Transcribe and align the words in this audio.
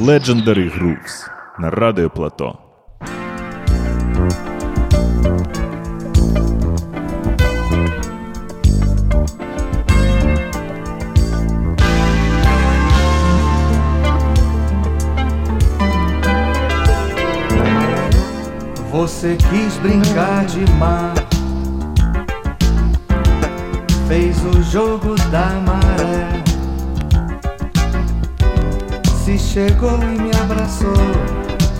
Legendary 0.00 0.70
Grooves 0.78 1.30
на 1.58 1.70
Радіо 1.70 2.10
Плато. 2.10 2.58
Você 18.90 19.36
quis 19.36 19.76
brincar 19.82 20.44
de 20.46 20.64
mar, 20.78 21.14
fez 24.08 24.36
o 24.44 24.62
jogo 24.62 25.14
da 25.32 25.48
maré. 25.68 26.47
se 29.29 29.37
chegou 29.37 29.99
e 30.01 30.19
me 30.19 30.31
abraçou, 30.41 30.91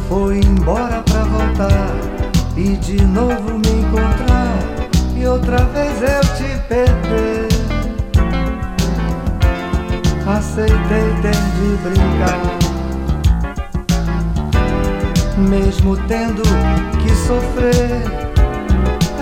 foi 0.08 0.38
embora 0.38 1.02
pra 1.02 1.24
voltar 1.24 1.96
e 2.56 2.76
de 2.76 3.04
novo 3.04 3.58
me 3.58 3.72
encontrar 3.82 4.60
e 5.16 5.26
outra 5.26 5.58
vez 5.66 6.00
eu 6.00 6.22
te 6.36 6.60
perder. 6.68 7.48
Aceitei 10.28 11.12
ter 11.24 11.32
de 11.32 11.78
brincar 11.82 12.40
mesmo 15.50 15.98
tendo 16.08 16.44
que 17.02 17.16
sofrer. 17.16 18.04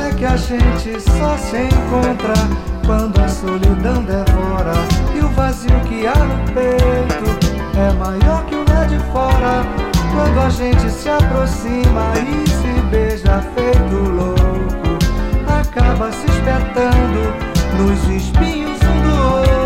É 0.05 0.14
que 0.14 0.25
a 0.25 0.36
gente 0.36 1.00
só 1.00 1.38
se 1.38 1.59
encontra 1.59 2.34
quando 2.86 3.22
a 3.22 3.30
solidão 3.30 4.03
devora 4.03 4.73
e 5.16 5.19
o 5.23 5.30
vazio 5.30 5.80
que 5.88 6.06
há 6.06 6.25
no 6.25 6.44
peito 6.52 7.47
é 7.78 7.94
maior 7.94 8.44
que 8.45 8.56
o 8.56 8.66
lá 8.70 8.86
de 8.86 9.00
fora. 9.11 9.64
Quando 10.14 10.39
a 10.39 10.50
gente 10.50 10.89
se 10.89 11.09
aproxima 11.09 12.14
e 12.17 12.50
se 12.50 12.81
beija 12.89 13.44
feito 13.53 13.95
louco, 13.95 14.97
acaba 15.47 16.11
se 16.11 16.25
espetando 16.25 17.34
nos 17.78 18.09
espinhos 18.09 18.80
um 18.81 19.02
do 19.03 19.36
outro. 19.36 19.56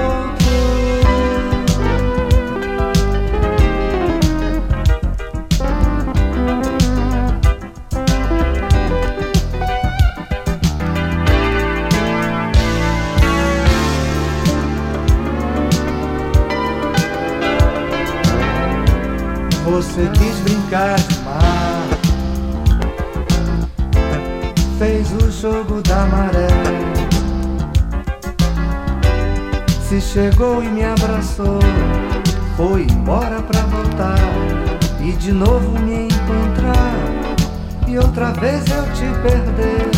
Você 19.91 20.09
quis 20.13 20.39
brincar 20.39 20.95
de 20.95 21.19
mar, 21.19 21.83
fez 24.79 25.11
o 25.11 25.29
jogo 25.29 25.81
da 25.81 26.05
maré. 26.05 26.47
Se 29.81 29.99
chegou 29.99 30.63
e 30.63 30.69
me 30.69 30.85
abraçou, 30.85 31.59
foi 32.55 32.83
embora 32.83 33.41
pra 33.41 33.59
voltar 33.63 34.15
e 35.01 35.11
de 35.11 35.33
novo 35.33 35.77
me 35.79 36.05
encontrar 36.05 36.95
e 37.85 37.97
outra 37.97 38.31
vez 38.31 38.63
eu 38.69 38.83
te 38.93 39.11
perder. 39.21 39.91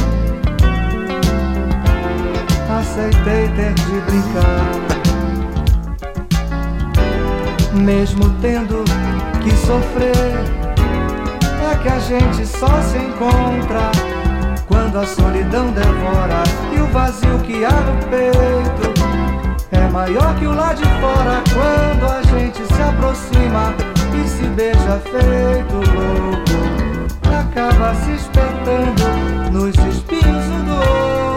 Aceitei 2.80 3.48
ter 3.50 3.74
de 3.76 4.02
brincar, 4.08 4.72
mesmo 7.76 8.28
tendo 8.42 8.84
que 9.44 9.52
sofrer. 9.58 10.34
É 11.72 11.76
que 11.76 11.90
a 11.90 12.00
gente 12.00 12.46
só 12.46 12.82
se 12.82 12.98
encontra 12.98 13.92
quando 14.68 14.98
a 15.00 15.06
solidão 15.06 15.72
devora 15.72 16.44
e 16.74 16.80
o 16.80 16.88
vazio 16.88 17.40
que 17.40 17.66
há 17.66 17.72
no 17.72 17.98
peito 18.08 18.94
é 19.72 19.88
maior 19.90 20.36
que 20.36 20.46
o 20.46 20.54
lá 20.54 20.74
de 20.74 20.84
fora. 20.84 21.44
Quando 21.54 22.12
a 22.12 22.22
gente 22.24 22.64
se 22.74 22.82
aproxima 22.82 23.74
e 24.14 24.28
se 24.28 24.44
beija 24.44 25.02
feito 25.04 25.76
louco, 25.94 26.54
acaba 27.28 27.94
se 27.96 28.12
espetando 28.12 29.52
nos 29.52 29.76
espinhos 29.76 30.46
um 30.46 30.66
do 30.66 30.74
outro. 30.74 31.33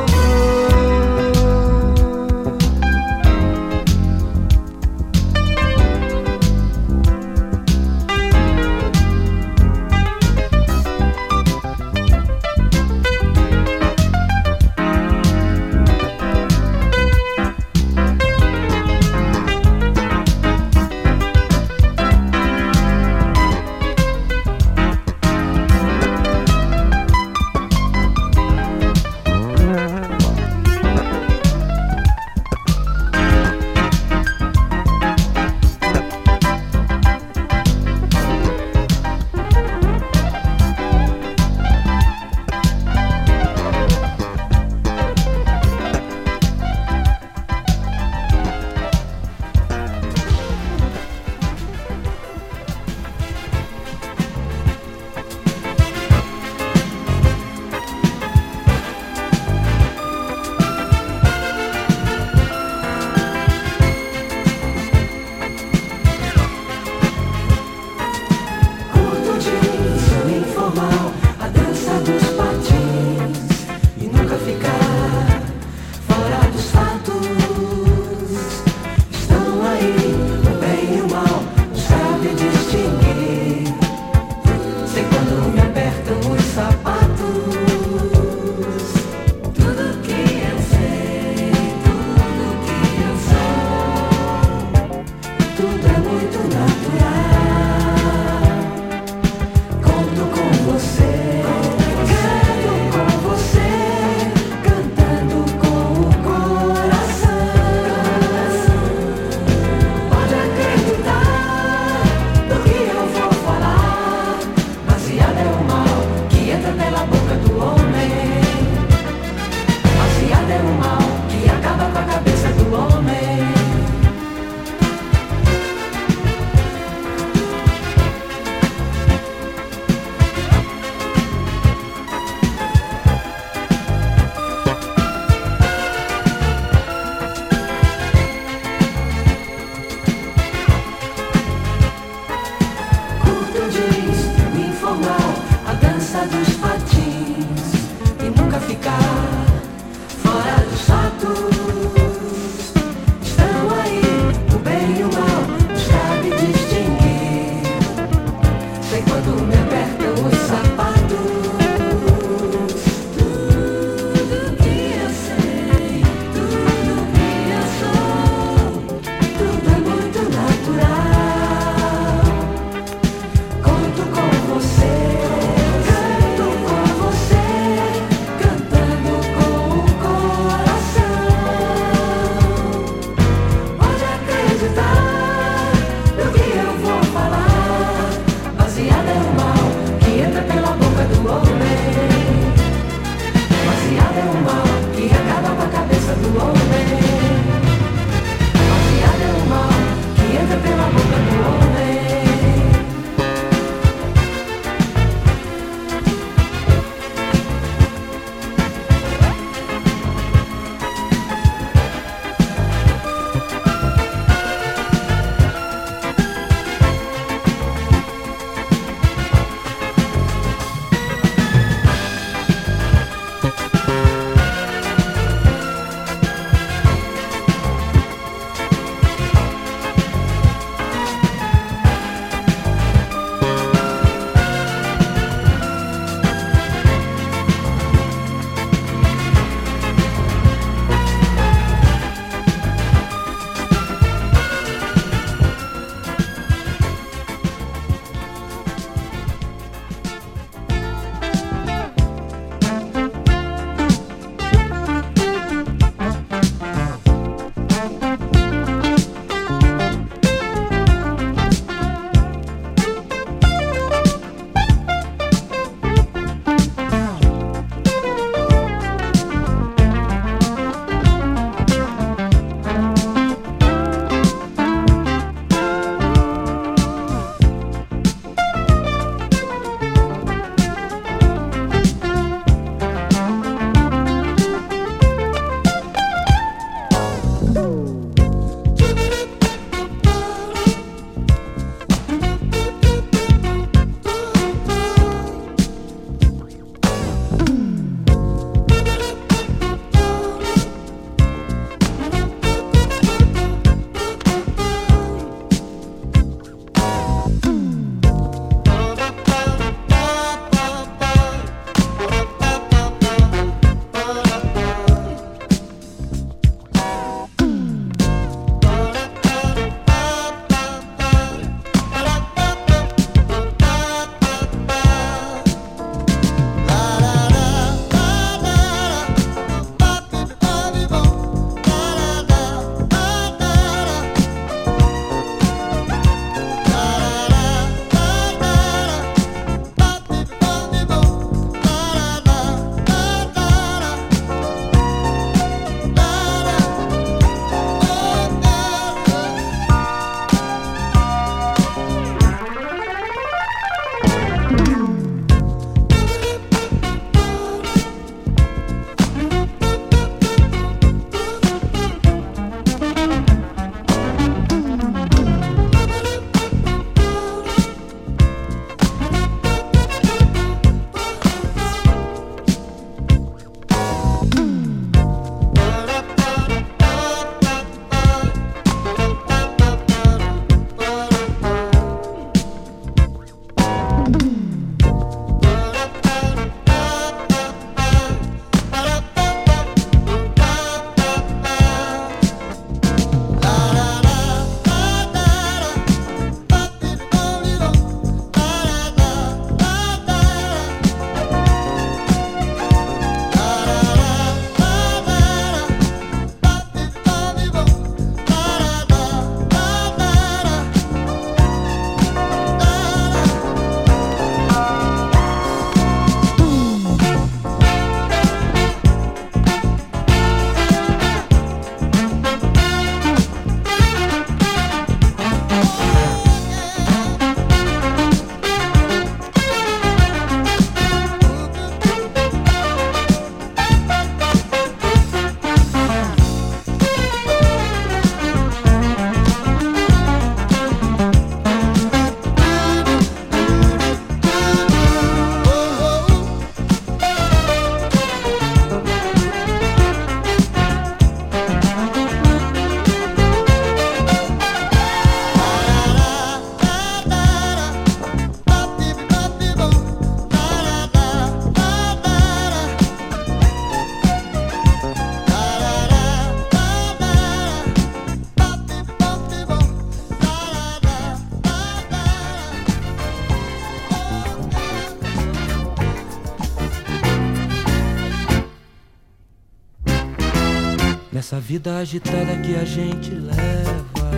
Nessa 481.36 481.48
vida 481.48 481.76
agitada 481.76 482.34
que 482.38 482.55
a 482.56 482.64
gente 482.64 483.10
leva, 483.10 484.10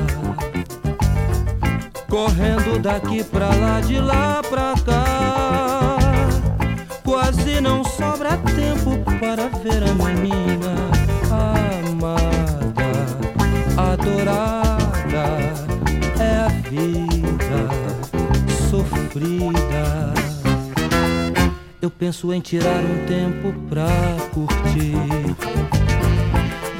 correndo 2.08 2.80
daqui 2.80 3.24
pra 3.24 3.48
lá, 3.56 3.80
de 3.80 3.98
lá 3.98 4.40
pra 4.48 4.74
cá. 4.86 5.98
Quase 7.02 7.60
não 7.60 7.82
sobra 7.82 8.36
tempo 8.36 8.98
para 9.18 9.48
ver 9.48 9.82
a 9.82 9.94
menina 9.94 10.76
amada, 11.88 12.92
adorada. 13.76 14.76
É 16.20 16.36
a 16.38 16.48
vida 16.70 17.68
sofrida. 18.70 20.14
Eu 21.82 21.90
penso 21.90 22.32
em 22.32 22.40
tirar 22.40 22.84
um 22.84 23.06
tempo 23.06 23.52
pra 23.68 23.88
curtir 24.32 24.94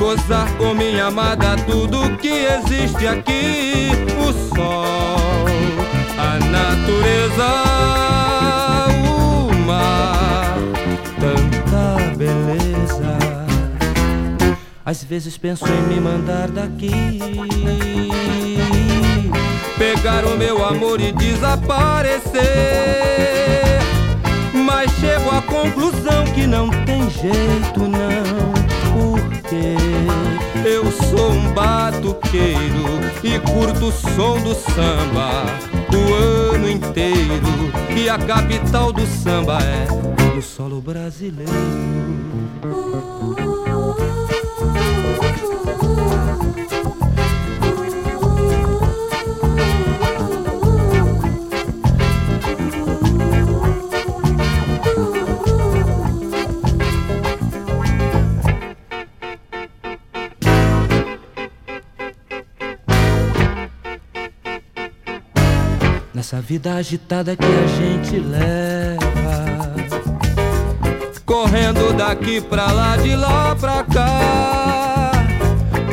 gozar 0.08 0.50
com 0.56 0.72
minha 0.72 1.06
amada 1.06 1.54
tudo 1.66 2.16
que 2.16 2.46
existe 2.46 3.06
aqui: 3.06 3.90
o 4.18 4.32
sol, 4.54 5.44
a 6.16 6.38
natureza, 6.46 7.50
o 9.04 9.54
mar, 9.66 10.56
tanta 11.20 12.16
beleza. 12.16 13.18
Às 14.82 15.04
vezes 15.04 15.36
penso 15.36 15.66
em 15.66 15.94
me 15.94 16.00
mandar 16.00 16.48
daqui, 16.48 17.18
pegar 19.76 20.24
o 20.24 20.38
meu 20.38 20.64
amor 20.64 21.02
e 21.02 21.12
desaparecer. 21.12 22.38
Mas 24.54 24.90
chego 24.92 25.30
à 25.30 25.42
conclusão 25.42 26.24
que 26.34 26.46
não 26.46 26.70
tem 26.86 27.10
jeito, 27.10 27.80
não 27.80 28.57
eu 30.64 30.90
sou 30.90 31.30
um 31.30 31.52
batuqueiro 31.52 33.00
e 33.22 33.38
curto 33.40 33.86
o 33.86 33.92
som 33.92 34.40
do 34.40 34.54
samba 34.54 35.44
o 35.94 36.14
ano 36.54 36.68
inteiro. 36.68 37.72
E 37.96 38.08
a 38.08 38.18
capital 38.18 38.92
do 38.92 39.06
samba 39.06 39.58
é 39.62 40.36
o 40.36 40.42
solo 40.42 40.80
brasileiro. 40.80 41.52
Vida 66.48 66.76
agitada 66.76 67.36
que 67.36 67.44
a 67.44 67.66
gente 67.66 68.18
leva, 68.20 69.74
correndo 71.26 71.92
daqui 71.92 72.40
pra 72.40 72.72
lá, 72.72 72.96
de 72.96 73.14
lá 73.14 73.54
pra 73.54 73.84
cá. 73.84 75.12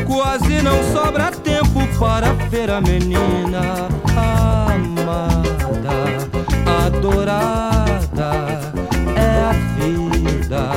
Quase 0.07 0.61
não 0.61 0.81
sobra 0.93 1.29
tempo 1.29 1.85
para 1.99 2.31
ver 2.49 2.71
a 2.71 2.79
menina 2.79 3.89
amada, 4.15 5.27
adorada. 6.85 8.31
É 9.17 9.41
a 9.49 9.51
vida 9.75 10.71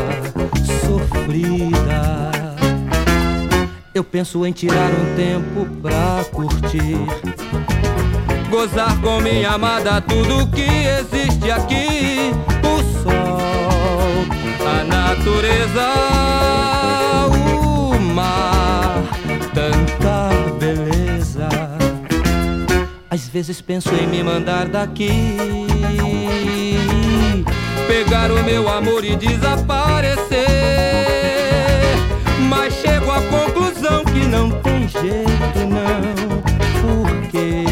sofrida. 0.85 2.19
Eu 3.95 4.03
penso 4.03 4.45
em 4.45 4.51
tirar 4.51 4.91
um 4.91 5.15
tempo 5.15 5.65
pra 5.81 6.25
curtir 6.33 6.99
gozar 8.49 9.01
com 9.01 9.21
minha 9.21 9.51
amada 9.51 10.01
tudo 10.01 10.47
que 10.49 10.63
existe 10.63 11.51
aqui: 11.51 12.33
o 12.65 13.03
sol, 13.03 14.27
a 14.67 14.85
natureza, 14.85 15.89
o 17.31 17.99
mar, 18.01 19.03
tanta 19.55 20.31
beleza. 20.59 21.49
Às 23.11 23.29
vezes 23.29 23.61
penso 23.61 23.95
em 23.95 24.07
me 24.07 24.23
mandar 24.23 24.69
daqui, 24.69 25.11
pegar 27.87 28.31
o 28.31 28.43
meu 28.43 28.69
amor 28.69 29.05
e 29.05 29.17
desaparecer. 29.17 30.47
Mas 32.49 32.75
chego 32.75 33.11
à 33.11 33.21
conclusão 33.23 34.05
que 34.05 34.27
não 34.27 34.51
tem 34.51 34.89
jeito, 34.89 35.59
não, 35.69 36.43
porque 37.21 37.68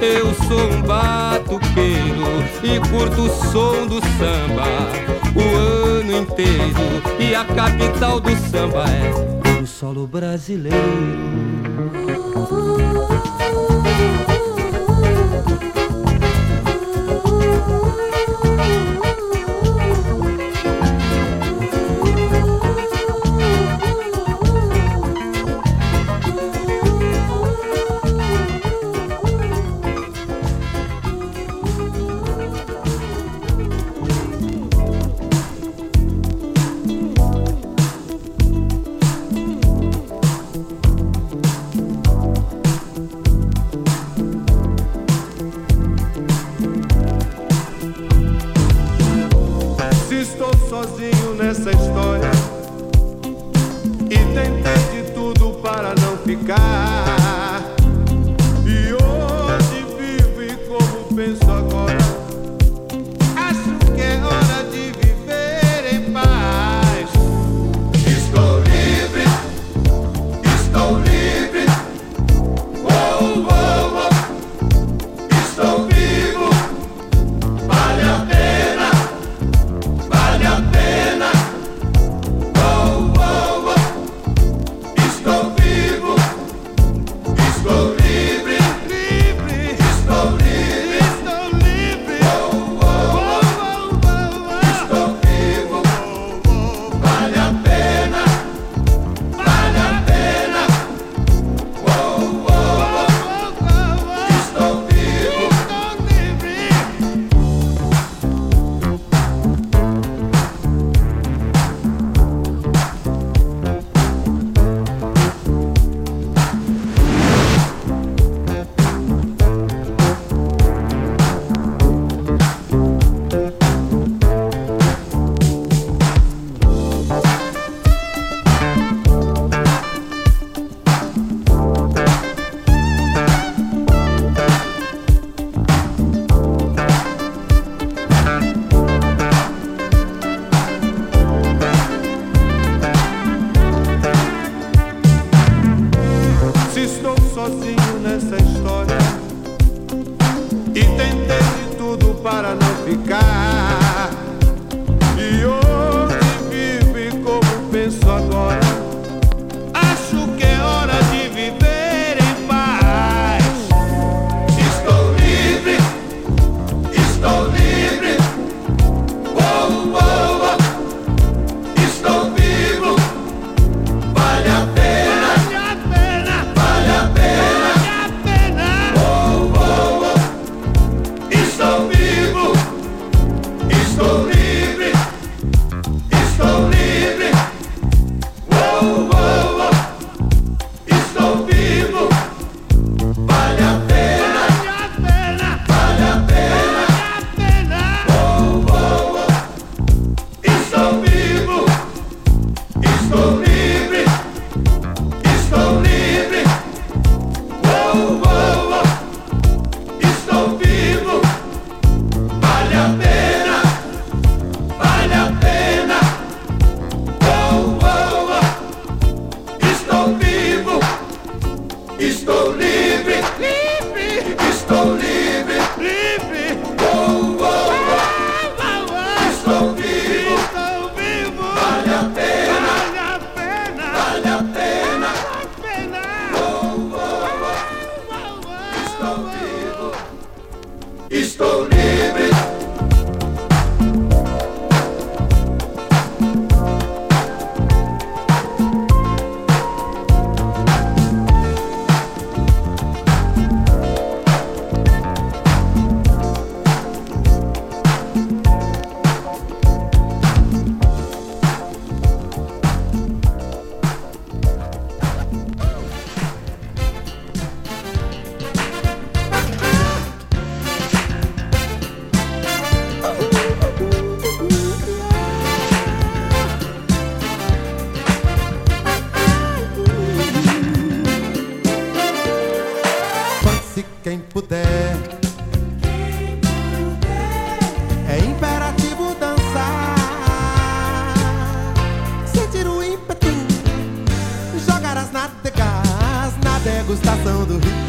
eu 0.00 0.34
sou 0.48 0.72
um 0.72 0.82
batuqueiro 0.82 2.26
e 2.62 2.80
curto 2.90 3.22
o 3.22 3.28
som 3.50 3.86
do 3.86 4.00
samba 4.18 5.12
o 5.34 5.56
ano 5.56 6.18
inteiro. 6.18 7.02
E 7.18 7.34
a 7.34 7.44
capital 7.44 8.20
do 8.20 8.34
samba 8.36 8.84
é 8.88 9.60
o 9.62 9.66
solo 9.66 10.06
brasileiro. 10.06 10.76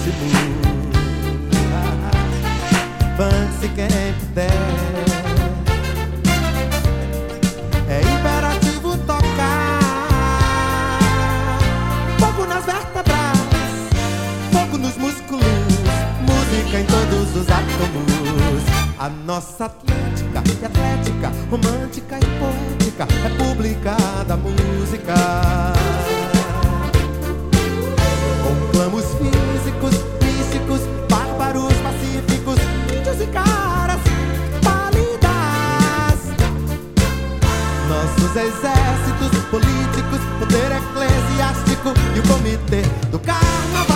to 0.04 0.10
move. 0.20 0.64
Fancy. 3.18 3.70
É 7.88 8.02
imperativo 8.02 8.98
tocar. 8.98 9.80
Fogo 12.20 12.46
nas 12.46 12.66
vértebras 12.66 13.34
fogo 14.52 14.78
nos 14.78 14.98
músculos, 14.98 15.44
música 16.22 16.80
em 16.80 16.86
todos 16.86 17.36
os 17.36 17.50
átomos. 17.50 18.64
A 19.00 19.10
nossa 19.10 19.66
atlética 19.66 20.44
e 20.62 20.66
atlética, 20.66 21.32
romântica 21.50 22.18
e 22.18 22.26
poética, 22.40 23.08
é 23.26 23.30
pública 23.38 23.96
da 24.28 24.36
música. 24.36 26.13
pacíficos, 29.84 29.94
místicos, 30.22 30.82
bárbaros, 31.10 31.74
pacíficos, 31.74 32.58
índios 32.96 33.22
e 33.22 33.28
caras 33.28 34.00
pálidas. 34.64 36.20
Nossos 37.90 38.36
exércitos 38.36 39.44
políticos, 39.52 40.20
poder 40.40 40.72
eclesiástico 40.72 41.94
e 42.16 42.20
o 42.20 42.24
comitê 42.24 42.82
do 43.12 43.20
carnaval. 43.20 43.93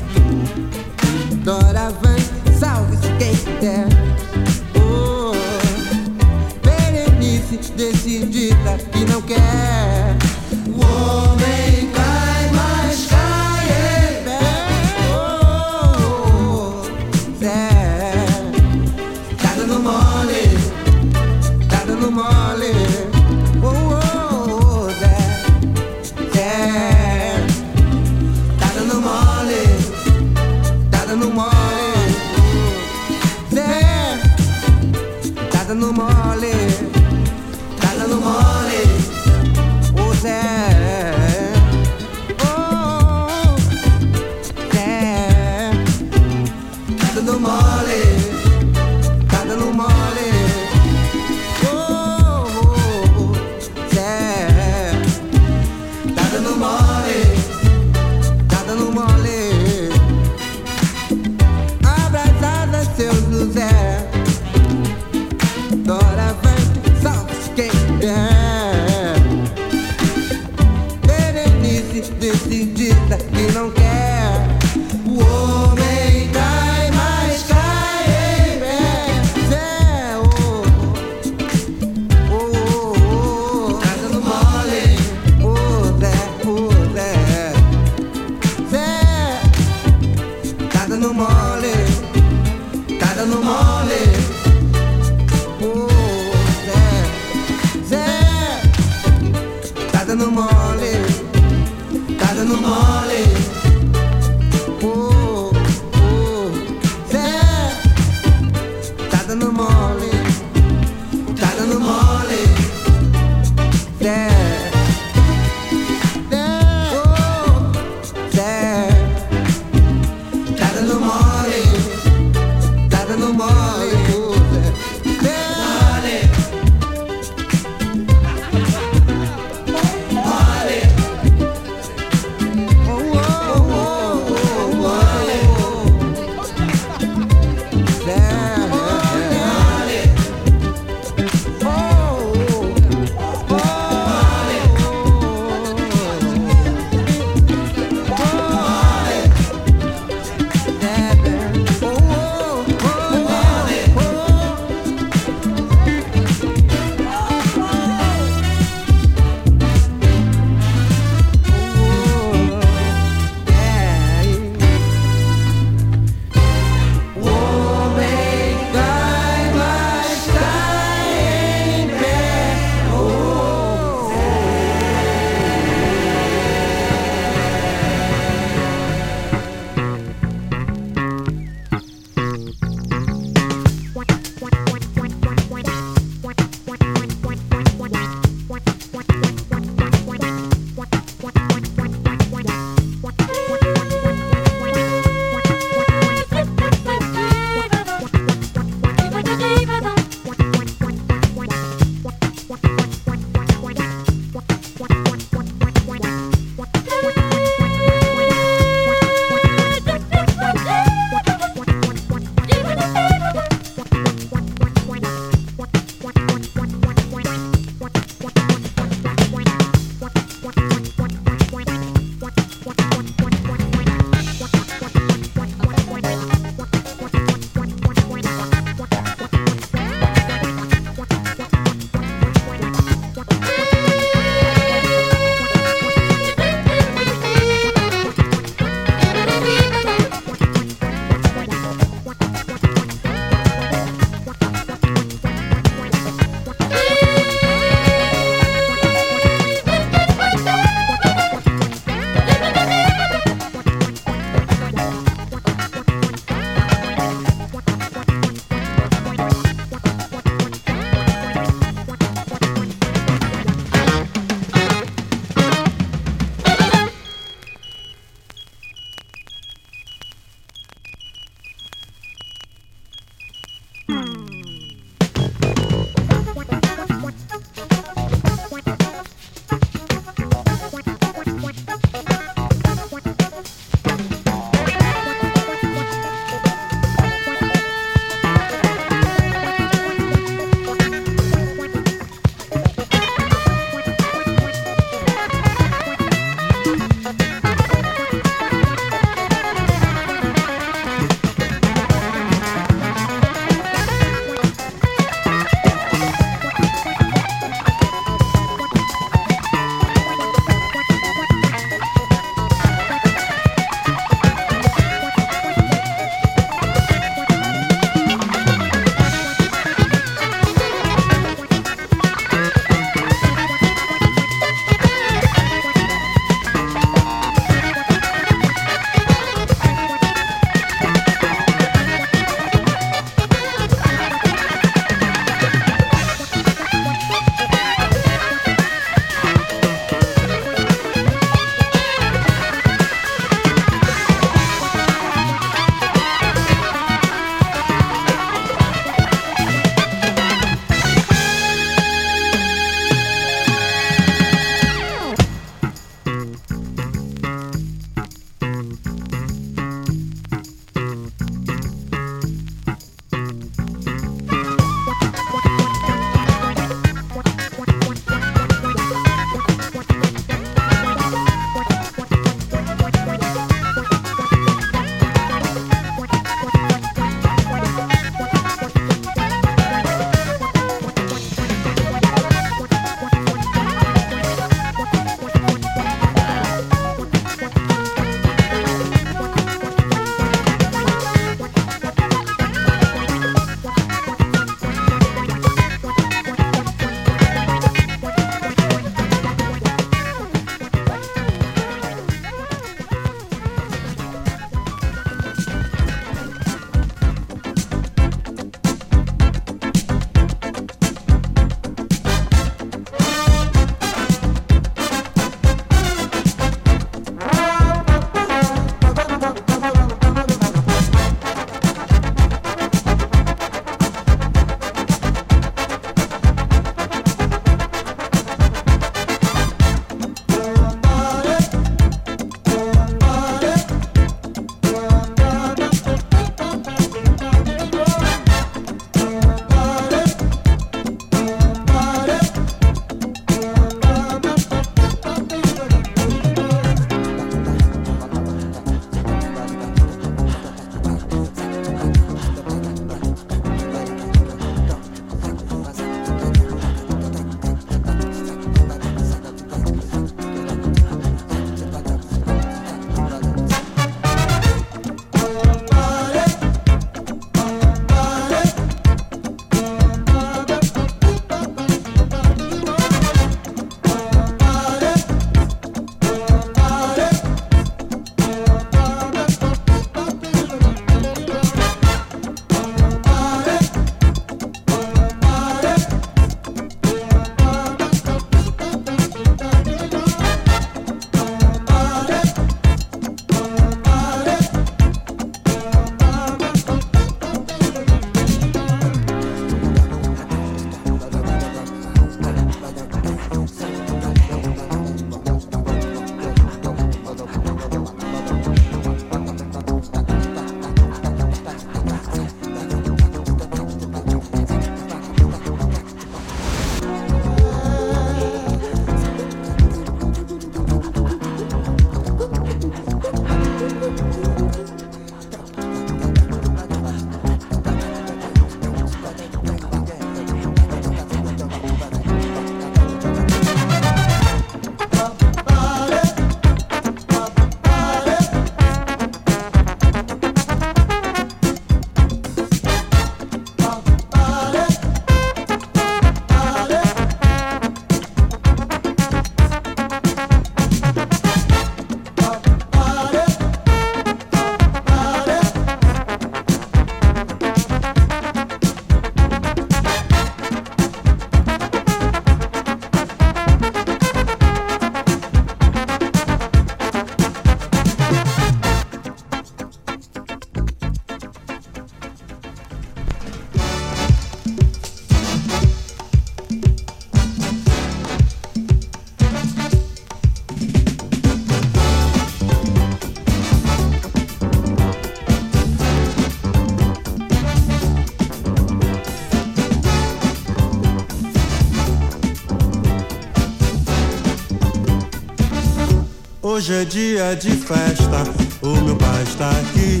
Hoje 596.54 596.72
é 596.72 596.84
dia 596.84 597.34
de 597.34 597.50
festa, 597.50 598.22
o 598.62 598.80
meu 598.80 598.94
pai 598.94 599.24
está 599.24 599.50
aqui. 599.50 600.00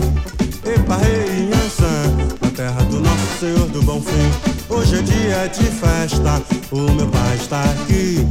Epa, 0.64 0.98
rei 0.98 1.50
Yansan, 1.50 2.38
na 2.40 2.48
terra 2.48 2.80
do 2.84 3.00
nosso 3.00 3.40
Senhor 3.40 3.66
do 3.70 3.82
Bom 3.82 4.00
Fim. 4.00 4.72
Hoje 4.72 5.00
é 5.00 5.02
dia 5.02 5.46
de 5.48 5.64
festa, 5.64 6.40
o 6.70 6.92
meu 6.92 7.08
pai 7.08 7.34
está 7.34 7.60
aqui. 7.64 8.24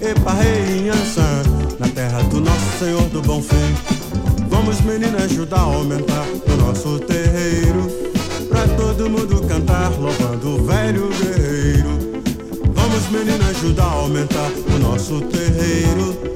Epa, 0.00 0.32
rei 0.32 0.88
Yansan, 0.88 1.76
na 1.78 1.86
terra 1.86 2.20
do 2.24 2.40
nosso 2.40 2.78
Senhor 2.80 3.08
do 3.10 3.22
Bom 3.22 3.40
Fim. 3.40 3.72
Vamos 4.48 4.80
meninas 4.80 5.22
ajudar 5.22 5.60
a 5.60 5.62
aumentar 5.62 6.26
o 6.48 6.56
nosso 6.56 6.98
terreiro. 6.98 7.86
Pra 8.48 8.66
todo 8.76 9.08
mundo 9.08 9.40
cantar, 9.46 9.92
louvando 9.92 10.56
o 10.56 10.64
velho 10.64 11.08
guerreiro. 11.10 12.22
Vamos 12.74 13.08
meninas 13.08 13.50
ajudar 13.50 13.84
a 13.84 13.92
aumentar 13.92 14.50
o 14.74 14.78
nosso 14.80 15.20
terreiro. 15.20 16.27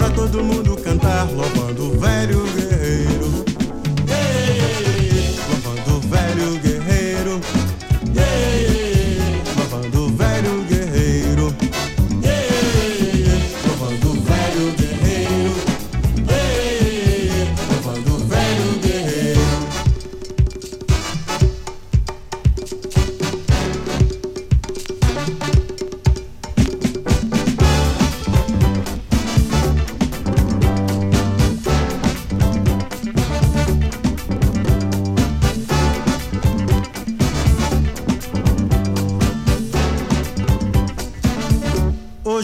Pra 0.00 0.08
todo 0.08 0.42
mundo 0.42 0.78
cantar, 0.78 1.30
louvando 1.30 1.88
o 1.88 1.98
velho 2.00 2.42
guerreiro. 2.54 3.44
Louvando 4.08 5.09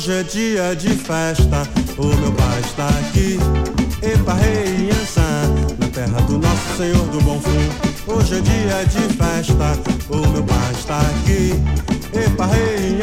Hoje 0.06 0.20
é 0.20 0.22
dia 0.22 0.76
de 0.76 0.90
festa, 0.90 1.68
o 1.98 2.06
meu 2.06 2.30
pai 2.30 2.60
está 2.60 2.86
aqui. 2.86 3.40
Epa, 4.00 4.34
rei 4.34 4.88
na 5.80 5.88
terra 5.88 6.20
do 6.28 6.38
nosso 6.38 6.76
Senhor 6.76 7.08
do 7.08 7.20
Bom 7.22 7.40
Fim. 7.40 8.12
Hoje 8.12 8.36
é 8.36 8.40
dia 8.40 8.84
de 8.84 9.14
festa, 9.16 9.76
o 10.08 10.28
meu 10.28 10.44
pai 10.44 10.72
está 10.78 11.00
aqui. 11.00 11.54
Epa, 12.16 12.46
rei 12.46 13.00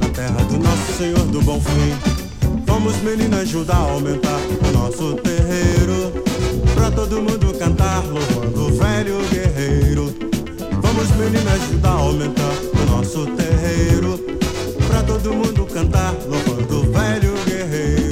na 0.00 0.08
terra 0.08 0.42
do 0.48 0.58
nosso 0.58 0.92
Senhor 0.96 1.26
do 1.26 1.42
Bom 1.42 1.60
Fim. 1.60 2.62
Vamos 2.64 2.96
meninas 3.02 3.40
ajudar 3.40 3.76
a 3.76 3.90
aumentar 3.92 4.40
o 4.66 4.72
nosso 4.72 5.16
terreiro. 5.16 6.14
Pra 6.74 6.90
todo 6.92 7.20
mundo 7.20 7.52
cantar, 7.58 8.02
louvando 8.06 8.68
o 8.68 8.72
velho 8.72 9.18
guerreiro. 9.28 10.14
Vamos 10.80 11.10
meninas 11.10 11.60
ajudar 11.62 11.90
a 11.90 11.92
aumentar 11.92 12.54
o 12.72 12.90
nosso 12.90 13.26
terreiro. 13.36 14.45
Pra 14.86 15.02
todo 15.02 15.32
mundo 15.32 15.66
cantar, 15.66 16.14
louvando 16.28 16.80
o 16.80 16.92
velho 16.92 17.34
guerreiro. 17.44 18.05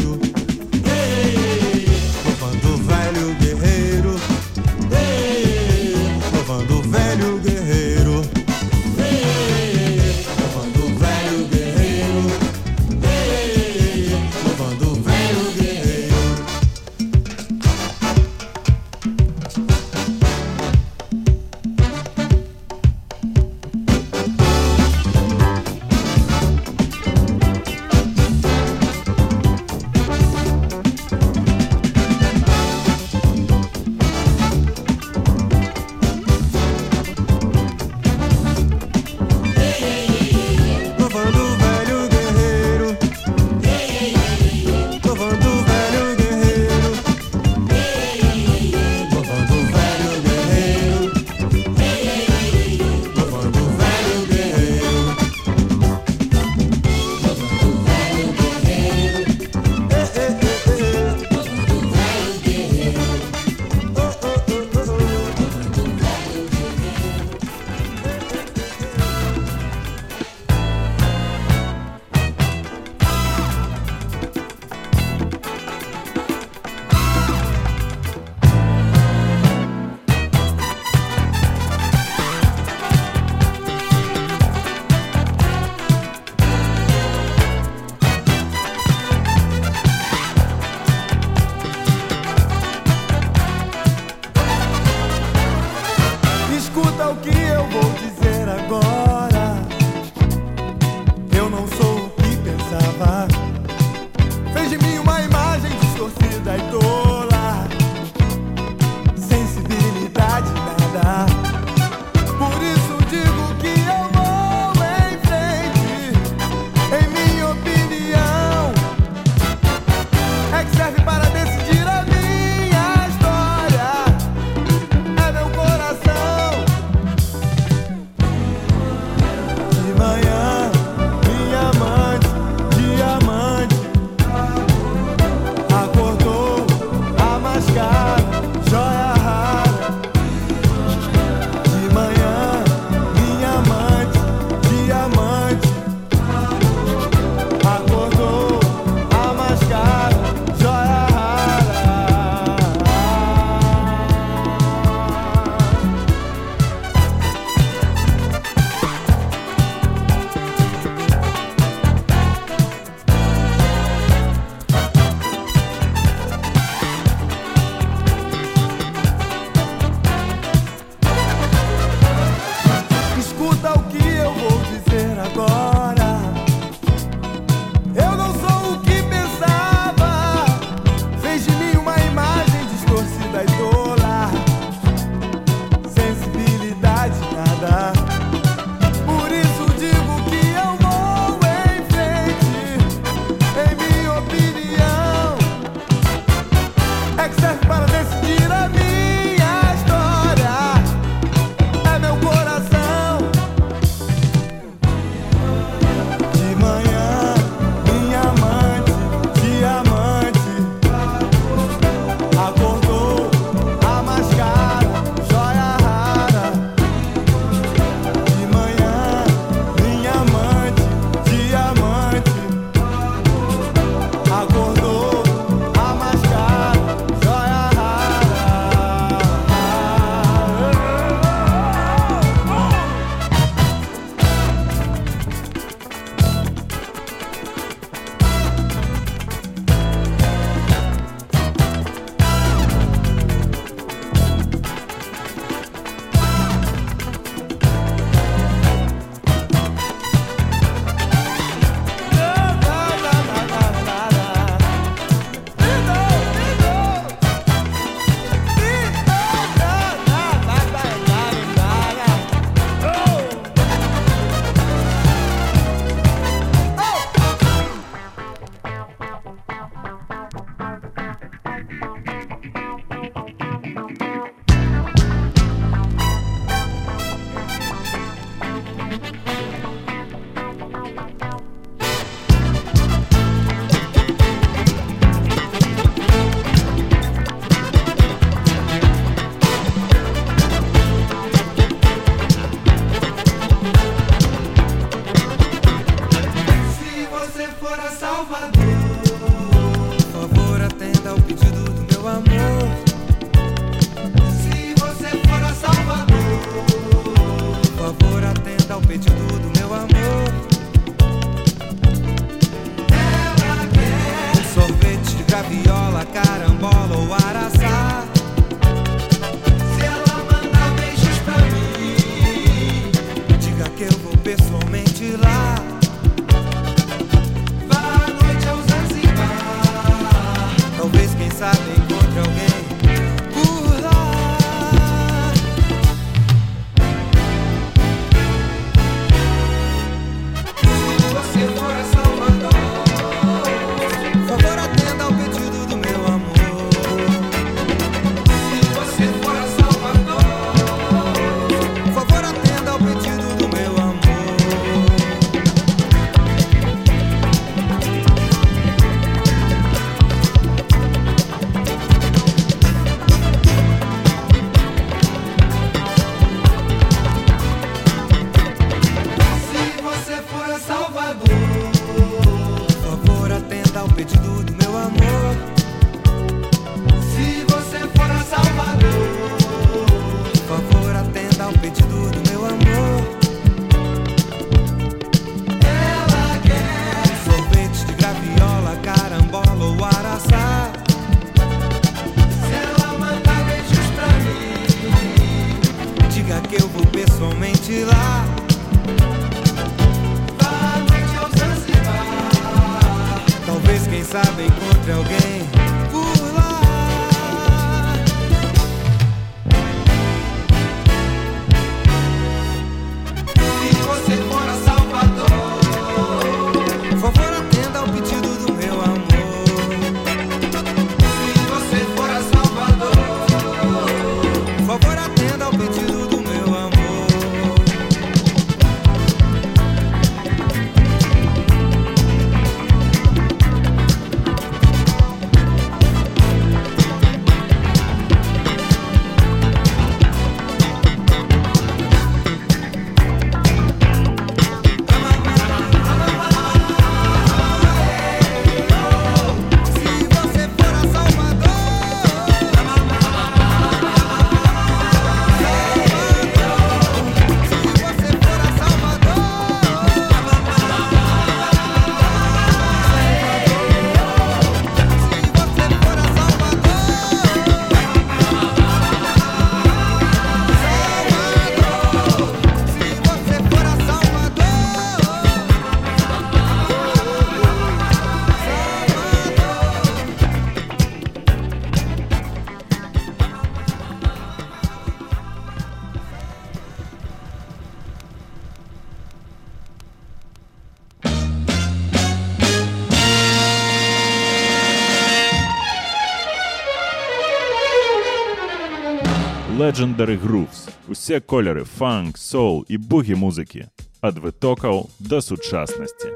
Legendary 499.63 500.17
Grooves. 500.17 500.69
Усе 500.87 501.19
кольори 501.19 501.63
фанк, 501.63 502.17
соул 502.17 502.65
і 502.67 502.77
бугі 502.77 503.15
музики. 503.15 503.67
Ад 504.01 504.17
витокаў 504.17 504.89
до 504.99 505.21
сучасності. 505.21 506.07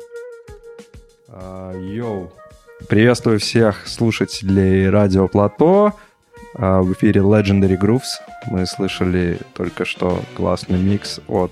А, 1.34 1.72
Йоу. 1.94 2.28
Приветствую 2.88 3.38
всех 3.40 3.88
слушателей 3.88 4.90
Радио 4.90 5.28
Плато. 5.28 5.92
А, 6.56 6.82
В 6.82 6.92
эфире 6.94 7.22
Legendary 7.22 7.78
Grooves. 7.82 8.20
Мы 8.52 8.66
слышали 8.66 9.38
только 9.54 9.86
что 9.86 10.20
классный 10.38 10.80
микс 10.80 11.20
от 11.28 11.52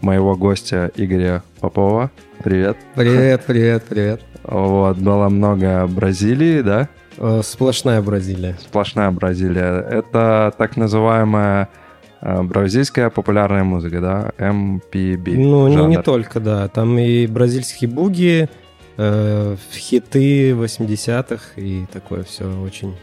моего 0.00 0.36
гостя 0.36 0.90
Игоря 0.96 1.42
Попова. 1.60 2.10
Привет. 2.44 2.76
Привет, 2.94 3.44
привет, 3.46 3.82
привет. 3.88 4.20
Вот, 4.42 4.98
было 4.98 5.28
много 5.28 5.86
Бразилии, 5.86 6.60
да? 6.62 6.88
Э, 7.23 7.41
Сплошная 7.43 8.01
Бразилия. 8.01 8.57
Сплошная 8.59 9.11
Бразилия. 9.11 9.85
Это 9.87 10.53
так 10.57 10.75
называемая 10.75 11.69
э, 12.21 12.41
бразильская 12.41 13.11
популярная 13.11 13.63
музыка, 13.63 14.01
да? 14.01 14.31
MPB. 14.39 15.37
Ну, 15.37 15.67
не, 15.67 15.85
не 15.85 16.01
только, 16.01 16.39
да. 16.39 16.67
Там 16.67 16.97
и 16.97 17.27
бразильские 17.27 17.91
буги, 17.91 18.49
э, 18.97 19.55
хиты 19.71 20.51
80-х, 20.51 21.61
и 21.61 21.85
такое 21.93 22.23
все 22.23 22.45
очень 22.59 22.95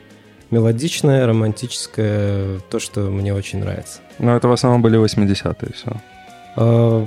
мелодичное, 0.50 1.24
романтическое, 1.24 2.58
то, 2.70 2.80
что 2.80 3.02
мне 3.02 3.32
очень 3.32 3.60
нравится. 3.60 4.00
Ну, 4.18 4.34
это 4.34 4.48
в 4.48 4.52
основном 4.52 4.82
были 4.82 4.98
80-е 4.98 5.72
все. 5.74 5.92
А, 6.56 7.06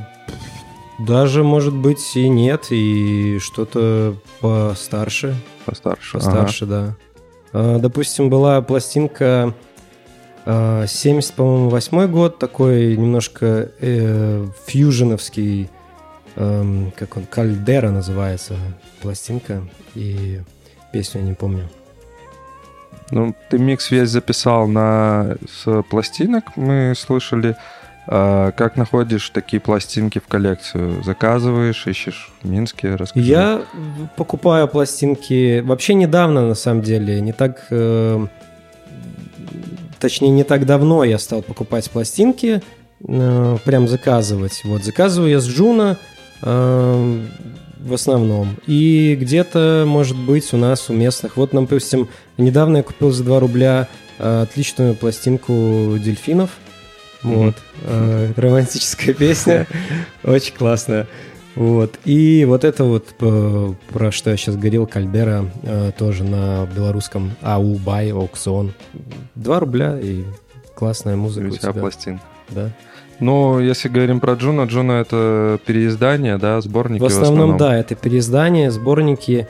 Даже, 1.05 1.43
может 1.43 1.73
быть, 1.73 2.15
и 2.15 2.29
нет, 2.29 2.67
и 2.69 3.39
что-то 3.39 4.15
постарше, 4.39 5.35
Постарше. 5.65 6.13
постарше, 6.13 6.65
да. 6.65 6.95
А, 7.53 7.79
Допустим, 7.79 8.29
была 8.29 8.61
пластинка 8.61 9.53
а, 10.45 10.85
70, 10.85 11.33
по-моему, 11.33 11.69
восьмой 11.69 12.07
год, 12.07 12.39
такой 12.39 12.95
немножко 12.97 13.71
э, 13.79 14.47
фьюженовский, 14.65 15.69
эм, 16.35 16.91
как 16.95 17.17
он, 17.17 17.25
Кальдера 17.25 17.89
называется 17.89 18.55
пластинка, 19.01 19.63
и 19.95 20.41
песню 20.91 21.21
я 21.21 21.27
не 21.27 21.33
помню. 21.33 21.69
Ну, 23.11 23.35
ты 23.49 23.59
микс 23.59 23.91
весь 23.91 24.09
записал 24.09 24.67
на 24.67 25.35
с 25.49 25.83
пластинок, 25.83 26.55
мы 26.55 26.93
слышали. 26.95 27.55
А, 27.55 27.80
как 28.05 28.77
находишь 28.77 29.29
такие 29.29 29.59
пластинки 29.59 30.19
в 30.19 30.27
коллекцию? 30.27 31.03
Заказываешь, 31.03 31.85
ищешь 31.85 32.31
в 32.41 32.49
Минске? 32.49 32.95
Расскажи. 32.95 33.25
Я 33.25 33.61
покупаю 34.15 34.67
пластинки 34.67 35.59
вообще 35.59 35.93
недавно, 35.93 36.47
на 36.47 36.55
самом 36.55 36.81
деле, 36.81 37.21
не 37.21 37.31
так, 37.31 37.67
э, 37.69 38.25
точнее, 39.99 40.29
не 40.29 40.43
так 40.43 40.65
давно 40.65 41.03
я 41.03 41.19
стал 41.19 41.43
покупать 41.43 41.89
пластинки, 41.91 42.61
э, 43.07 43.57
прям 43.63 43.87
заказывать. 43.87 44.61
Вот 44.63 44.83
заказываю 44.83 45.29
я 45.29 45.39
с 45.39 45.47
Джуна 45.47 45.97
э, 46.41 47.19
в 47.79 47.93
основном, 47.93 48.57
и 48.65 49.15
где-то, 49.19 49.85
может 49.87 50.17
быть, 50.17 50.53
у 50.53 50.57
нас 50.57 50.89
у 50.89 50.93
местных. 50.93 51.37
Вот, 51.37 51.51
допустим, 51.51 52.09
недавно 52.37 52.77
я 52.77 52.83
купил 52.83 53.11
за 53.11 53.23
2 53.23 53.39
рубля 53.39 53.87
отличную 54.17 54.95
пластинку 54.95 55.97
дельфинов. 55.97 56.51
Вот. 57.23 57.55
Э, 57.83 58.31
Романтическая 58.35 59.13
песня. 59.13 59.67
Очень 60.23 60.55
классная. 60.55 61.07
Вот. 61.55 61.99
И 62.05 62.45
вот 62.45 62.63
это 62.63 62.83
вот, 62.83 63.13
э, 63.19 63.73
про 63.91 64.11
что 64.11 64.29
я 64.29 64.37
сейчас 64.37 64.55
говорил, 64.55 64.87
Кальдера, 64.87 65.45
э, 65.63 65.91
тоже 65.97 66.23
на 66.23 66.65
белорусском 66.65 67.31
ay.by, 67.41 68.11
аукцион. 68.11 68.73
2 69.35 69.59
рубля 69.59 69.99
и 69.99 70.23
классная 70.75 71.15
музыка 71.15 71.47
у 71.47 71.57
тебя 71.57 71.73
пластинка. 71.73 72.23
Да. 72.49 72.69
Ну, 73.19 73.59
если 73.59 73.87
говорим 73.87 74.19
про 74.19 74.33
Джуна, 74.33 74.63
Джуна 74.63 74.93
это 74.93 75.59
переиздание, 75.65 76.37
да, 76.37 76.59
сборники 76.59 77.01
В 77.01 77.05
основном, 77.05 77.55
да, 77.55 77.77
это 77.77 77.93
переиздания, 77.93 78.71
сборники, 78.71 79.47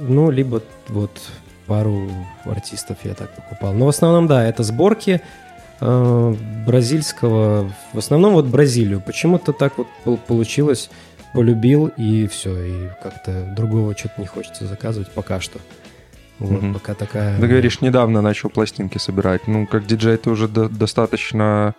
ну, 0.00 0.30
либо 0.30 0.62
вот 0.88 1.10
пару 1.66 2.08
артистов 2.44 2.98
я 3.04 3.14
так 3.14 3.34
покупал. 3.36 3.74
Но 3.74 3.86
в 3.86 3.88
основном, 3.88 4.26
да, 4.26 4.46
это 4.46 4.62
сборки 4.62 5.20
бразильского, 6.66 7.70
в 7.92 7.98
основном 7.98 8.34
вот 8.34 8.46
Бразилию. 8.46 9.00
Почему-то 9.04 9.52
так 9.52 9.78
вот 9.78 9.86
пол- 10.04 10.18
получилось, 10.18 10.90
полюбил 11.32 11.90
и 11.96 12.26
все, 12.26 12.56
и 12.64 12.88
как-то 13.02 13.52
другого 13.56 13.96
что-то 13.96 14.20
не 14.20 14.26
хочется 14.26 14.66
заказывать 14.66 15.10
пока 15.10 15.40
что. 15.40 15.58
Вот, 16.38 16.62
Мгм. 16.62 16.74
пока 16.74 16.94
такая... 16.94 17.38
Ты 17.40 17.46
говоришь, 17.46 17.80
недавно 17.80 18.20
начал 18.20 18.48
пластинки 18.50 18.98
собирать. 18.98 19.46
Ну, 19.46 19.66
как 19.66 19.86
диджей 19.86 20.16
ты 20.16 20.30
уже 20.30 20.48
до- 20.48 20.68
достаточно... 20.68 21.74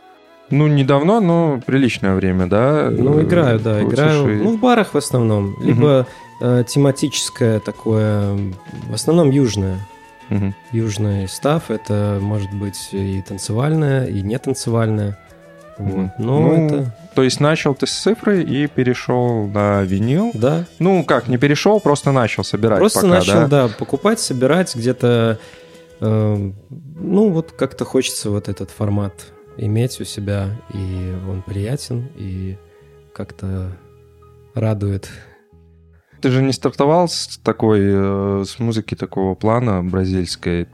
Ну, 0.52 0.68
недавно, 0.68 1.20
но 1.20 1.60
приличное 1.66 2.16
время, 2.16 2.46
да? 2.48 2.90
Ну, 2.92 3.20
э, 3.20 3.24
играю, 3.24 3.60
да, 3.60 3.80
крутишь 3.80 4.00
играю. 4.00 4.40
и- 4.40 4.44
Ну, 4.44 4.56
в 4.58 4.60
барах 4.60 4.94
в 4.94 4.98
основном. 4.98 5.56
Либо 5.62 6.06
э, 6.42 6.64
тематическое 6.68 7.60
такое, 7.60 8.38
в 8.90 8.94
основном 8.94 9.32
южное. 9.32 9.80
Мгм. 10.30 10.56
Южный 10.72 11.28
став 11.28 11.70
это 11.72 12.18
может 12.22 12.52
быть 12.54 12.90
и 12.92 13.22
танцевальное, 13.22 14.06
и 14.08 14.22
не 14.22 14.38
танцевальное. 14.40 15.18
Вот. 15.78 16.12
Но 16.18 16.40
Ну, 16.40 16.68
это, 16.68 16.96
То 17.16 17.24
есть 17.24 17.40
начал 17.42 17.76
ты 17.76 17.86
с 17.86 17.92
цифры 17.92 18.44
и 18.44 18.68
перешел 18.68 19.48
на 19.48 19.82
винил. 19.84 20.32
да. 20.34 20.66
Ну, 20.80 21.04
как, 21.04 21.28
не 21.28 21.38
перешел, 21.38 21.80
просто 21.82 22.12
начал 22.14 22.44
собирать 22.46 22.80
Просто 22.80 23.02
пока, 23.02 23.14
начал, 23.14 23.34
да? 23.34 23.48
да? 23.48 23.68
покупать, 23.78 24.20
собирать 24.20 24.74
где-то. 24.76 25.38
э, 26.00 26.52
ну, 26.98 27.30
вот 27.30 27.52
как-то 27.52 27.84
хочется 27.86 28.30
вот 28.30 28.48
этот 28.48 28.72
формат 28.72 29.14
иметь 29.58 30.00
у 30.00 30.06
себя, 30.06 30.50
и 30.74 31.14
он 31.30 31.42
приятен, 31.42 32.08
и 32.18 32.58
как-то 33.14 33.72
радует. 34.54 35.10
Ты 36.26 36.32
же 36.32 36.42
не 36.42 36.54
стартовал 36.54 37.08
с 37.08 37.40
такой, 37.44 37.82
э, 37.84 38.46
с 38.48 38.58
музыки 38.58 38.96
такого 38.96 39.36
плана 39.36 39.84
бразильской. 39.84 40.68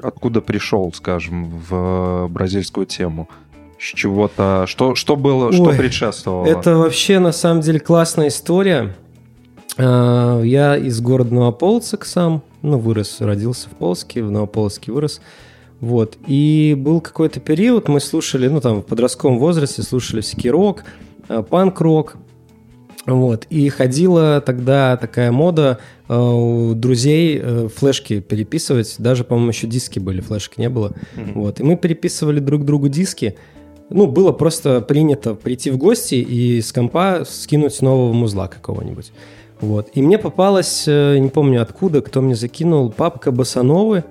Откуда 0.00 0.40
пришел, 0.40 0.92
скажем, 0.92 1.50
в 1.68 2.28
бразильскую 2.28 2.86
тему? 2.86 3.28
С 3.80 3.82
чего-то... 3.82 4.66
Что, 4.68 4.94
что 4.94 5.16
было, 5.16 5.52
что 5.52 5.64
Ой, 5.64 5.76
предшествовало? 5.76 6.46
Это 6.46 6.76
вообще 6.76 7.18
на 7.18 7.32
самом 7.32 7.62
деле 7.62 7.80
классная 7.80 8.28
история. 8.28 8.94
А, 9.76 10.40
Я 10.42 10.76
из 10.76 11.00
города 11.00 11.34
Новополоцк 11.34 12.04
сам, 12.04 12.40
ну, 12.62 12.78
вырос, 12.78 13.16
родился 13.20 13.68
в 13.70 13.72
Полске, 13.72 14.22
в 14.22 14.30
Новополоцке 14.30 14.92
вырос. 14.92 15.20
Вот. 15.80 16.16
И 16.28 16.76
был 16.78 17.00
какой-то 17.00 17.40
период, 17.40 17.88
мы 17.88 17.98
слушали, 17.98 18.46
ну, 18.46 18.60
там, 18.60 18.82
в 18.82 18.86
подростковом 18.86 19.40
возрасте 19.40 19.82
слушали 19.82 20.20
всякий 20.20 20.48
рок, 20.48 20.84
а, 21.28 21.42
панк-рок. 21.42 22.14
Вот. 23.14 23.46
И 23.50 23.68
ходила 23.68 24.40
тогда 24.40 24.96
такая 24.96 25.32
мода 25.32 25.78
э, 26.08 26.16
у 26.16 26.74
друзей 26.74 27.40
э, 27.42 27.68
флешки 27.74 28.20
переписывать. 28.20 28.96
Даже, 28.98 29.24
по-моему, 29.24 29.50
еще 29.50 29.66
диски 29.66 29.98
были, 29.98 30.20
флешки 30.20 30.60
не 30.60 30.68
было. 30.68 30.92
Мгм. 31.14 31.32
Вот. 31.34 31.60
И 31.60 31.62
мы 31.62 31.76
переписывали 31.76 32.40
друг 32.40 32.64
другу 32.64 32.88
диски. 32.88 33.36
Ну, 33.90 34.06
было 34.06 34.32
просто 34.32 34.80
принято 34.80 35.34
прийти 35.34 35.70
в 35.70 35.76
гости 35.76 36.14
и 36.14 36.60
с 36.60 36.72
компа 36.72 37.24
скинуть 37.28 37.82
нового 37.82 38.12
музла 38.12 38.46
какого-нибудь. 38.46 39.12
Вот. 39.60 39.88
И 39.94 40.02
мне 40.02 40.18
попалась, 40.18 40.84
э, 40.86 41.18
не 41.18 41.28
помню 41.28 41.62
откуда, 41.62 42.00
кто 42.00 42.20
мне 42.20 42.34
закинул, 42.34 42.90
папка 42.90 43.30
Басановы. 43.30 44.04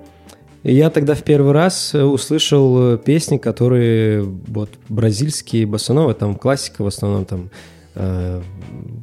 И 0.62 0.74
я 0.74 0.90
тогда 0.90 1.14
в 1.14 1.22
первый 1.22 1.52
раз 1.52 1.94
э, 1.94 2.02
услышал 2.02 2.94
э, 2.94 2.98
песни, 2.98 3.38
которые 3.38 4.22
вот 4.22 4.70
бразильские 4.88 5.66
басановы, 5.66 6.14
там 6.14 6.34
классика 6.34 6.82
в 6.82 6.86
основном, 6.86 7.24
там 7.24 7.50
э, 7.94 8.42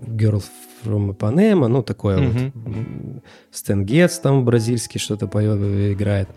Girl 0.07 0.43
from 0.83 1.15
Ipanema, 1.15 1.67
ну 1.67 1.81
такое 1.83 2.17
вот. 2.27 2.35
Мгм. 2.53 3.21
Стэн 3.51 3.85
Гетц 3.85 4.19
там 4.19 4.45
бразильский 4.45 4.99
что-то 4.99 5.27
поет, 5.27 5.57
играет. 5.93 6.29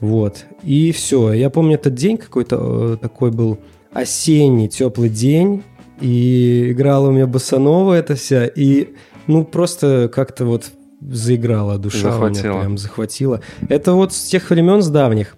Вот. 0.00 0.44
И 0.62 0.92
все. 0.92 1.32
Я 1.32 1.48
помню 1.50 1.74
этот 1.76 1.94
день 1.94 2.18
какой-то 2.18 2.94
э, 2.94 2.96
такой 3.00 3.30
был 3.30 3.58
осенний, 3.92 4.68
теплый 4.68 5.08
день. 5.08 5.62
И 6.00 6.72
играла 6.72 7.08
у 7.08 7.12
меня 7.12 7.26
басанова 7.26 7.94
эта 7.94 8.14
вся. 8.16 8.44
И 8.46 8.88
ну 9.26 9.44
просто 9.44 10.10
как-то 10.12 10.44
вот 10.44 10.70
заиграла 11.00 11.78
душа 11.78 12.08
у 12.08 12.12
Захватила. 12.12 12.52
меня 12.52 12.60
прям 12.60 12.78
захватила. 12.78 13.40
Это 13.68 13.92
вот 13.94 14.12
с 14.12 14.24
тех 14.24 14.50
времен, 14.50 14.82
с 14.82 14.88
давних 14.88 15.36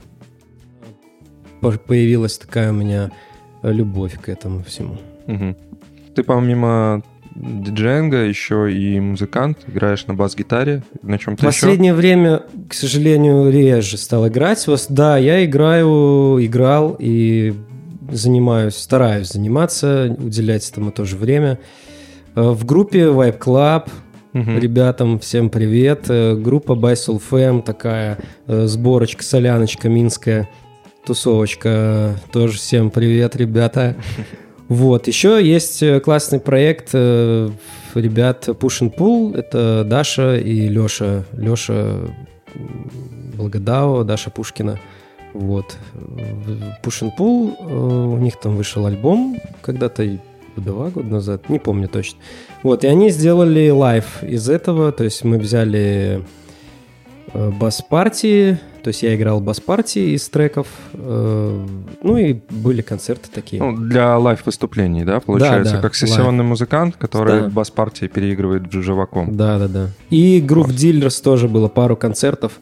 по- 1.61 1.73
появилась 1.73 2.39
такая 2.39 2.71
у 2.71 2.75
меня 2.75 3.11
любовь 3.63 4.19
к 4.21 4.29
этому 4.29 4.63
всему. 4.65 4.97
Мгм. 5.27 5.57
Ты 6.19 6.25
помимо 6.25 7.01
диджеинга 7.37 8.25
еще 8.25 8.73
и 8.73 8.99
музыкант, 8.99 9.59
играешь 9.69 10.05
на 10.09 10.15
бас-гитаре, 10.15 10.83
на 11.01 11.17
чем-то 11.17 11.41
В 11.41 11.47
последнее 11.47 11.95
время, 11.95 12.43
к 12.69 12.75
сожалению, 12.75 13.53
реже 13.53 13.97
стал 13.99 14.27
играть. 14.27 14.67
Да, 14.89 15.17
я 15.17 15.45
играю, 15.45 16.45
играл 16.45 16.97
и 16.99 17.55
занимаюсь, 18.11 18.75
стараюсь 18.75 19.29
заниматься, 19.29 20.17
уделять 20.19 20.69
этому 20.69 20.91
тоже 20.91 21.17
время. 21.17 21.61
Э, 22.35 22.51
В 22.51 22.65
группе 22.65 23.03
Vibe 23.03 23.39
Club 23.39 23.89
еще? 24.33 24.59
ребятам 24.59 25.21
всем 25.21 25.51
привет. 25.51 26.07
Э, 26.09 26.35
Группа 26.35 26.73
By 26.73 26.95
Soul 26.95 27.23
Fam, 27.31 27.63
такая 27.63 28.19
э, 28.49 28.67
сборочка, 28.67 29.23
соляночка 29.23 29.89
минская, 29.89 30.49
тусовочка. 31.07 32.17
Тоже 32.33 32.59
всем 32.59 32.91
привет, 32.91 33.37
ребята. 33.37 33.95
Вот, 34.69 35.07
еще 35.07 35.41
есть 35.43 35.83
э, 35.83 35.99
классный 35.99 36.41
проект 36.41 36.91
э, 36.93 37.49
ребят 37.95 38.49
Push 38.49 38.83
and 38.83 38.95
Pull. 38.95 39.35
Это 39.35 39.83
Даша 39.85 40.37
и 40.37 40.69
Леша. 40.69 41.25
Леша 41.33 41.95
Благодава, 43.35 44.05
Даша 44.05 44.31
Пушкина. 44.31 44.79
Вот. 45.33 45.77
Push 46.83 47.03
and 47.03 47.13
Pull, 47.19 47.57
э, 47.59 47.75
у 47.75 48.19
них 48.19 48.39
там 48.39 48.57
вышел 48.57 48.85
альбом 48.85 49.41
когда-то 49.63 50.19
два 50.57 50.91
года 50.91 51.09
назад, 51.09 51.49
не 51.49 51.59
помню 51.59 51.89
точно. 51.89 52.19
Вот, 52.63 52.85
и 52.85 52.89
они 52.89 53.11
сделали 53.11 53.71
live 53.71 54.23
из 54.23 54.51
этого, 54.51 54.93
то 54.93 55.05
есть 55.05 55.25
мы 55.25 55.39
взяли 55.39 56.25
бас-партии, 57.33 58.59
то 58.89 58.91
есть 58.91 59.03
я 59.03 59.15
играл 59.15 59.43
бас-партии 59.43 60.15
из 60.15 60.27
треков, 60.31 60.67
э, 60.95 61.67
ну 62.03 62.17
и 62.17 62.39
были 62.49 62.81
концерты 62.81 63.29
такие. 63.31 63.63
Ну, 63.63 63.77
для 63.77 64.17
лайв-выступлений, 64.17 65.05
да, 65.05 65.21
получается? 65.21 65.75
да, 65.75 65.83
как 65.83 65.95
сессионный 65.95 66.43
музыкант, 66.43 66.97
который 66.97 67.43
Да. 67.43 67.49
бас-партии 67.51 68.07
переигрывает 68.07 68.73
живаком. 68.73 69.37
Да, 69.37 69.59
да, 69.59 69.69
да. 69.69 69.89
И 70.09 70.41
Groove 70.41 70.69
Dealers 70.71 71.23
тоже 71.23 71.49
было 71.49 71.69
пару 71.69 71.97
концертов 71.97 72.61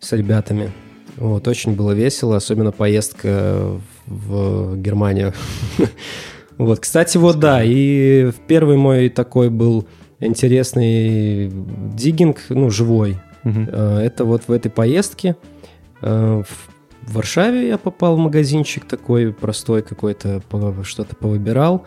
с 0.00 0.10
ребятами. 0.10 0.72
Вот, 1.16 1.46
очень 1.46 1.76
было 1.76 1.92
весело, 1.92 2.34
особенно 2.34 2.72
поездка 2.72 3.70
в 4.06 4.76
Германию. 4.78 5.32
Вот, 6.58 6.80
кстати, 6.80 7.18
вот 7.18 7.38
да, 7.38 7.62
и 7.62 8.32
первый 8.48 8.76
мой 8.76 9.10
такой 9.10 9.48
был 9.48 9.86
интересный 10.18 11.52
диггинг, 11.94 12.38
ну, 12.48 12.68
живой. 12.68 13.18
Э, 13.44 14.00
Это 14.04 14.24
вот 14.24 14.42
в 14.46 14.52
этой 14.52 14.70
поездке 14.70 15.36
в 16.00 17.14
Варшаве 17.14 17.68
я 17.68 17.78
попал 17.78 18.16
в 18.16 18.18
магазинчик 18.18 18.84
такой 18.84 19.32
простой 19.32 19.82
какой-то, 19.82 20.42
что-то 20.82 21.16
повыбирал. 21.16 21.86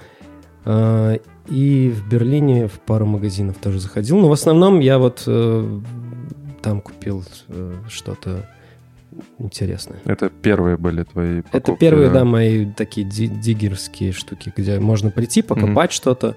Э, 0.66 1.18
И 1.48 1.90
в 1.90 2.08
Берлине 2.10 2.68
в 2.68 2.80
пару 2.80 3.06
магазинов 3.06 3.58
тоже 3.58 3.80
заходил. 3.80 4.18
Но 4.18 4.30
в 4.30 4.32
основном 4.32 4.80
я 4.80 4.98
вот 4.98 5.24
э, 5.28 5.80
там 6.62 6.82
купил 6.82 7.24
э, 7.50 7.74
что-то 7.90 8.48
интересное. 9.40 9.98
Это 10.06 10.30
первые 10.30 10.78
были 10.78 11.04
твои 11.04 11.40
Это 11.40 11.50
покупки, 11.52 11.80
первые, 11.80 12.10
да, 12.10 12.24
мои 12.26 12.66
такие 12.72 13.06
ди- 13.08 13.28
диггерские 13.28 14.12
штуки, 14.14 14.54
где 14.56 14.80
можно 14.80 15.12
прийти, 15.12 15.42
покопать 15.42 15.92
что-то. 15.92 16.36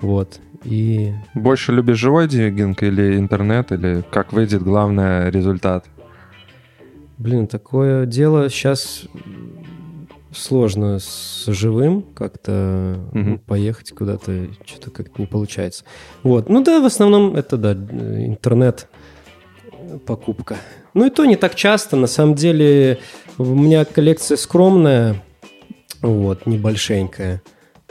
Вот. 0.00 0.40
И 0.64 1.12
Больше 1.34 1.72
любишь 1.72 1.98
живой 1.98 2.28
диггинг 2.28 2.82
или 2.82 3.16
интернет, 3.18 3.72
или 3.72 4.04
как 4.10 4.32
выйдет, 4.32 4.62
главное, 4.62 5.30
результат? 5.30 5.86
Блин, 7.20 7.46
такое 7.48 8.06
дело 8.06 8.48
сейчас 8.48 9.04
сложно 10.32 10.98
с 10.98 11.44
живым 11.48 12.00
как-то 12.00 12.98
ну, 13.12 13.36
поехать 13.36 13.90
куда-то, 13.90 14.46
что-то 14.64 14.90
как-то 14.90 15.20
не 15.20 15.26
получается. 15.26 15.84
Вот, 16.22 16.48
ну 16.48 16.64
да, 16.64 16.80
в 16.80 16.86
основном 16.86 17.36
это, 17.36 17.58
да, 17.58 17.72
интернет 17.74 18.88
покупка. 20.06 20.56
Ну 20.94 21.08
и 21.08 21.10
то 21.10 21.26
не 21.26 21.36
так 21.36 21.56
часто, 21.56 21.94
на 21.96 22.06
самом 22.06 22.36
деле 22.36 23.00
у 23.36 23.44
меня 23.44 23.84
коллекция 23.84 24.38
скромная, 24.38 25.22
вот, 26.00 26.46
небольшенькая. 26.46 27.42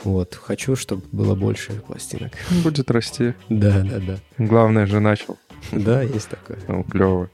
Вот, 0.02 0.34
хочу, 0.34 0.74
чтобы 0.74 1.02
было 1.12 1.36
больше 1.36 1.70
пластинок. 1.86 2.32
Будет 2.64 2.90
расти. 2.90 3.34
Да, 3.48 3.84
да, 3.84 4.00
да. 4.00 4.16
Главное 4.38 4.86
же 4.86 4.98
начал. 4.98 5.38
Да, 5.70 6.02
есть 6.02 6.30
такое. 6.30 6.58
Ну, 6.66 6.82
клево. 6.82 7.30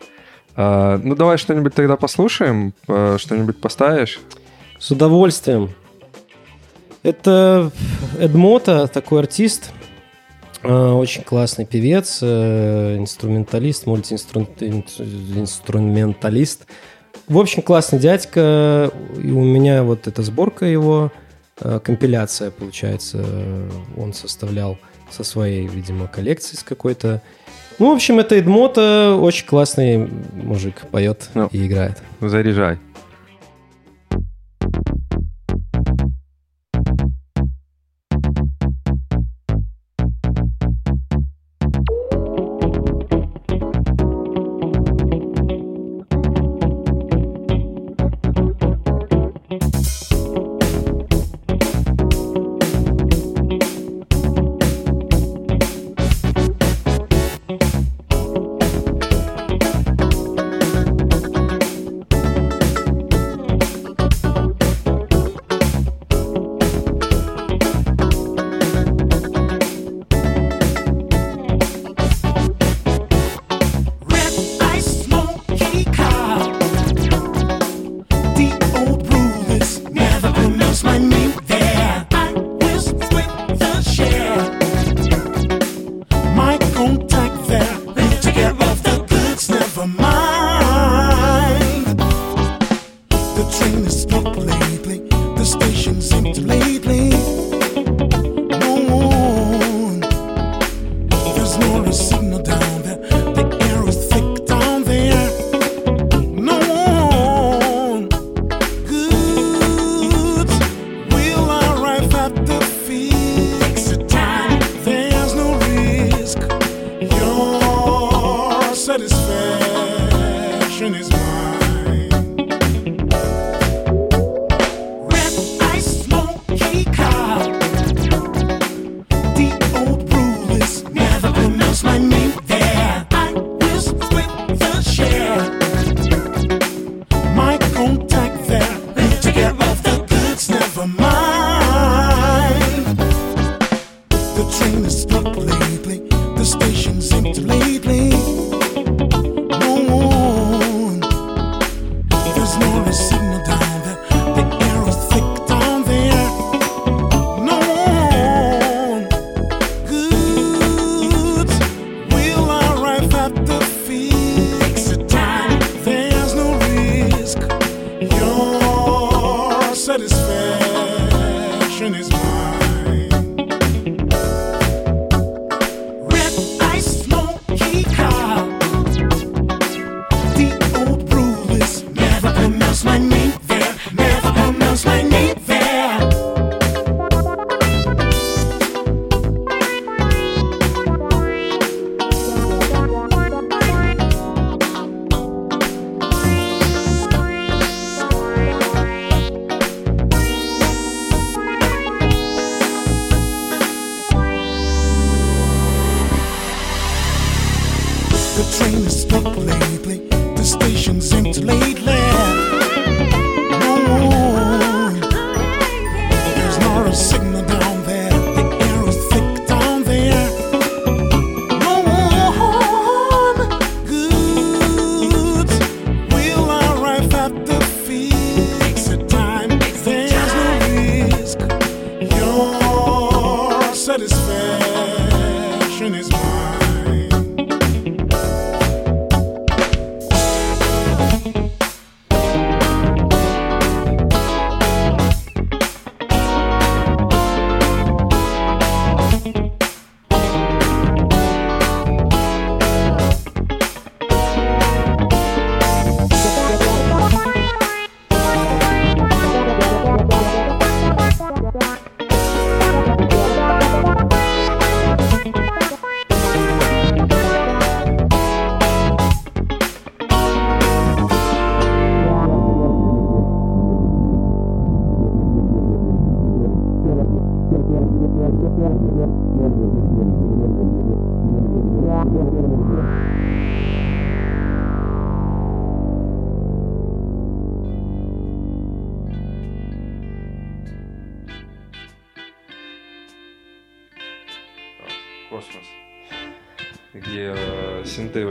А, 0.56 0.98
ну, 1.02 1.14
давай 1.14 1.36
что-нибудь 1.36 1.74
тогда 1.74 1.96
послушаем, 1.96 2.72
э, 2.88 3.18
что-нибудь 3.18 3.60
поставишь. 3.60 4.20
С 4.78 4.90
удовольствием. 4.90 5.74
Это 7.02 7.70
Эдмота, 8.18 8.86
такой 8.88 9.20
артист, 9.20 9.72
а, 10.62 10.94
очень 10.94 11.22
классный 11.22 11.66
певец, 11.66 12.20
э, 12.22 12.96
инструменталист, 12.98 13.86
мультиинструменталист. 13.86 16.66
В 17.28 17.38
общем, 17.38 17.62
классный 17.62 17.98
дядька. 17.98 18.90
И 19.22 19.30
у 19.30 19.44
меня 19.44 19.82
вот 19.82 20.08
эта 20.08 20.22
сборка 20.22 20.64
его, 20.64 21.12
э, 21.60 21.80
компиляция, 21.84 22.50
получается, 22.50 23.22
он 23.96 24.14
составлял 24.14 24.78
со 25.10 25.22
своей, 25.22 25.66
видимо, 25.66 26.08
коллекции 26.08 26.56
с 26.56 26.62
какой-то. 26.62 27.20
Ну, 27.78 27.90
в 27.90 27.94
общем, 27.94 28.18
это 28.18 28.38
Эдмота, 28.38 29.16
очень 29.20 29.46
классный 29.46 30.08
мужик, 30.32 30.82
поет 30.90 31.28
ну, 31.34 31.48
и 31.52 31.66
играет. 31.66 31.98
Заряжай. 32.20 32.78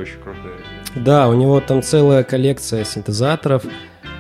очень 0.06 0.22
крутые. 0.22 0.56
Да, 0.96 1.28
у 1.28 1.34
него 1.34 1.60
там 1.60 1.82
целая 1.82 2.24
коллекция 2.24 2.84
синтезаторов 2.84 3.64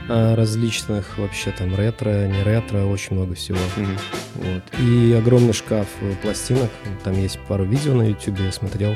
э, 0.09 0.35
различных 0.35 1.17
вообще 1.17 1.51
там 1.51 1.75
ретро, 1.75 2.27
не 2.27 2.43
ретро, 2.43 2.85
очень 2.85 3.15
много 3.15 3.35
всего. 3.35 3.59
Mm-hmm. 3.77 3.99
Вот. 4.35 4.79
И 4.79 5.13
огромный 5.13 5.53
шкаф 5.53 5.87
э, 6.01 6.13
пластинок, 6.21 6.71
там 7.03 7.13
есть 7.13 7.39
пару 7.47 7.65
видео 7.65 7.93
на 7.93 8.09
YouTube, 8.09 8.39
я 8.39 8.51
смотрел. 8.51 8.95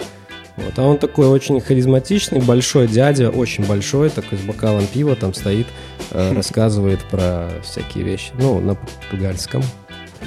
Вот. 0.58 0.78
А 0.78 0.84
он 0.84 0.98
такой 0.98 1.28
очень 1.28 1.62
харизматичный, 1.62 2.42
большой 2.42 2.88
дядя, 2.88 3.30
очень 3.30 3.66
большой, 3.66 4.10
такой 4.10 4.38
с 4.38 4.42
бокалом 4.42 4.86
пива 4.88 5.16
там 5.16 5.34
стоит, 5.34 5.68
э, 6.12 6.34
рассказывает 6.36 7.00
про 7.06 7.50
всякие 7.64 8.04
вещи, 8.04 8.32
ну, 8.40 8.60
на 8.60 8.76
португальском. 8.76 9.62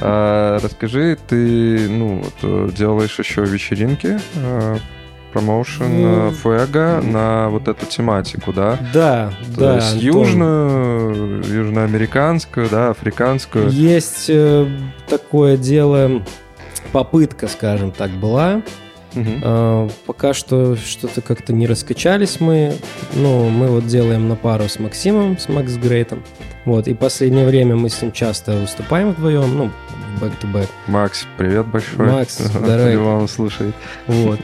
А, 0.00 0.58
расскажи, 0.60 1.18
ты 1.28 1.88
ну, 1.88 2.22
вот, 2.22 2.34
э, 2.42 2.70
делаешь 2.74 3.18
еще 3.18 3.44
вечеринки 3.44 4.18
а, 4.36 4.78
промоушен 5.32 6.02
Ну, 6.02 6.28
э, 6.28 6.30
Фуэго 6.32 7.00
на 7.02 7.48
вот 7.48 7.68
эту 7.68 7.86
тематику, 7.86 8.52
да? 8.52 8.78
Да, 8.92 9.32
То 9.56 9.60
да. 9.60 9.74
есть 9.76 9.92
Антон. 9.94 10.04
южную, 10.06 11.44
южноамериканскую, 11.44 12.68
да, 12.70 12.90
африканскую. 12.90 13.70
Есть 13.70 14.26
э, 14.28 14.66
такое 15.08 15.56
дело, 15.56 16.22
попытка, 16.92 17.48
скажем 17.48 17.90
так, 17.90 18.10
была. 18.10 18.62
Мгм. 19.14 19.40
А, 19.44 19.88
Пока 20.06 20.32
что 20.32 20.74
что-то 20.76 21.20
как-то 21.20 21.52
не 21.52 21.66
раскачались 21.66 22.40
мы. 22.40 22.72
Ну, 23.14 23.48
мы 23.50 23.68
вот 23.68 23.86
делаем 23.86 24.28
на 24.28 24.36
пару 24.36 24.68
с 24.68 24.78
Максимом, 24.78 25.38
с 25.38 25.48
Макс 25.48 25.72
Грейтом. 25.74 26.22
Вот, 26.64 26.86
и 26.88 26.94
последнее 26.94 27.46
время 27.46 27.74
мы 27.76 27.88
с 27.90 28.00
ним 28.00 28.12
часто 28.12 28.52
выступаем 28.52 29.10
вдвоем, 29.12 29.56
ну, 29.56 29.70
back-to-back. 30.20 30.68
Макс, 30.86 31.26
привет 31.36 31.66
большой. 31.66 32.06
Макс, 32.06 32.38
здорово. 32.38 32.86
Если 32.86 32.96
он 32.96 33.28
слушает. 33.28 33.74
Вот. 34.06 34.38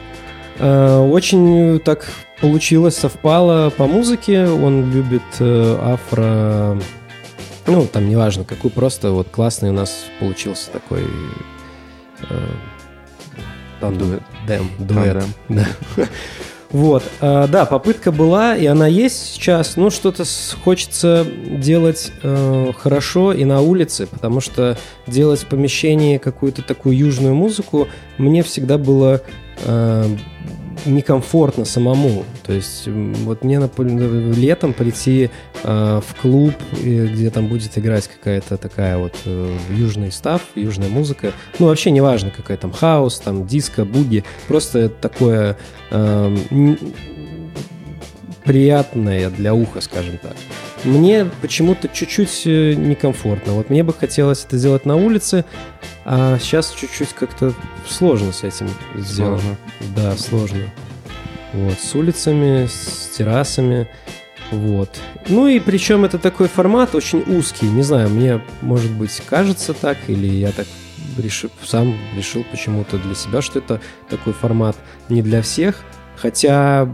А, 0.59 1.01
Очень 1.05 1.79
так 1.79 2.11
получилось, 2.41 2.95
совпало 2.97 3.69
по 3.69 3.87
музыке. 3.87 4.45
Он 4.45 4.91
любит 4.91 5.23
э, 5.39 5.77
афро... 5.81 6.79
Ну, 7.67 7.85
там 7.85 8.09
неважно, 8.09 8.45
какой, 8.45 8.71
просто 8.71 9.11
вот 9.11 9.29
классный 9.29 9.69
у 9.69 9.73
нас 9.73 10.05
получился 10.19 10.71
такой... 10.71 11.03
э, 12.29 12.47
там 13.79 13.97
Дуэт. 13.97 14.21
Дэм, 14.47 14.69
дуэт. 14.79 15.23
Да. 15.49 15.65
Вот, 16.71 17.03
а, 17.19 17.47
да, 17.47 17.65
попытка 17.65 18.11
была, 18.11 18.55
и 18.55 18.67
она 18.67 18.85
есть 18.85 19.33
сейчас. 19.33 19.75
Ну, 19.75 19.89
что-то 19.89 20.23
хочется 20.63 21.25
делать 21.25 22.11
э, 22.21 22.71
хорошо 22.77 23.33
и 23.33 23.43
на 23.43 23.61
улице, 23.61 24.05
потому 24.05 24.39
что 24.39 24.77
делать 25.07 25.41
в 25.41 25.47
помещении 25.47 26.19
какую-то 26.19 26.61
такую 26.61 26.95
южную 26.95 27.33
музыку 27.33 27.87
мне 28.19 28.43
всегда 28.43 28.77
было 28.77 29.21
э, 29.65 30.05
некомфортно 30.85 31.65
самому. 31.65 32.25
То 32.45 32.53
есть, 32.53 32.87
вот 32.87 33.43
мне 33.43 33.59
например, 33.59 34.37
летом 34.37 34.73
прийти 34.73 35.29
э, 35.63 36.01
в 36.05 36.21
клуб, 36.21 36.53
где 36.81 37.29
там 37.29 37.47
будет 37.47 37.77
играть 37.77 38.07
какая-то 38.07 38.57
такая 38.57 38.97
вот 38.97 39.15
э, 39.25 39.57
южный 39.71 40.11
став, 40.11 40.41
южная 40.55 40.89
музыка. 40.89 41.33
Ну, 41.59 41.67
вообще 41.67 41.91
неважно, 41.91 42.31
какая 42.35 42.57
там 42.57 42.71
хаос, 42.71 43.19
там 43.19 43.45
диско, 43.45 43.85
буги. 43.85 44.23
Просто 44.47 44.89
такое 44.89 45.57
э, 45.91 46.35
приятное 48.43 49.29
для 49.29 49.53
уха, 49.53 49.81
скажем 49.81 50.17
так. 50.17 50.35
Мне 50.83 51.29
почему-то 51.41 51.87
чуть-чуть 51.89 52.43
э, 52.45 52.73
некомфортно. 52.73 53.53
Вот 53.53 53.69
мне 53.69 53.83
бы 53.83 53.93
хотелось 53.93 54.45
это 54.45 54.57
сделать 54.57 54.85
на 54.85 54.95
улице, 54.95 55.45
а 56.05 56.37
сейчас 56.39 56.71
чуть-чуть 56.71 57.13
как-то 57.13 57.53
сложно 57.87 58.31
с 58.31 58.43
этим 58.43 58.69
сделать. 58.95 59.41
Сложно. 59.41 59.57
Да, 59.95 60.17
сложно. 60.17 60.63
Вот, 61.53 61.79
с 61.79 61.95
улицами, 61.95 62.67
с 62.67 63.15
террасами. 63.17 63.87
Вот. 64.51 64.89
Ну 65.27 65.47
и 65.47 65.59
причем 65.59 66.05
это 66.05 66.17
такой 66.17 66.47
формат 66.47 66.95
очень 66.95 67.23
узкий. 67.27 67.67
Не 67.67 67.83
знаю, 67.83 68.09
мне, 68.09 68.41
может 68.61 68.91
быть, 68.91 69.21
кажется 69.27 69.73
так, 69.73 69.97
или 70.07 70.27
я 70.27 70.51
так 70.51 70.67
решил, 71.17 71.49
сам 71.63 71.95
решил 72.15 72.43
почему-то 72.49 72.97
для 72.97 73.15
себя, 73.15 73.41
что 73.41 73.59
это 73.59 73.81
такой 74.09 74.33
формат 74.33 74.75
не 75.09 75.21
для 75.21 75.41
всех. 75.41 75.83
Хотя 76.15 76.89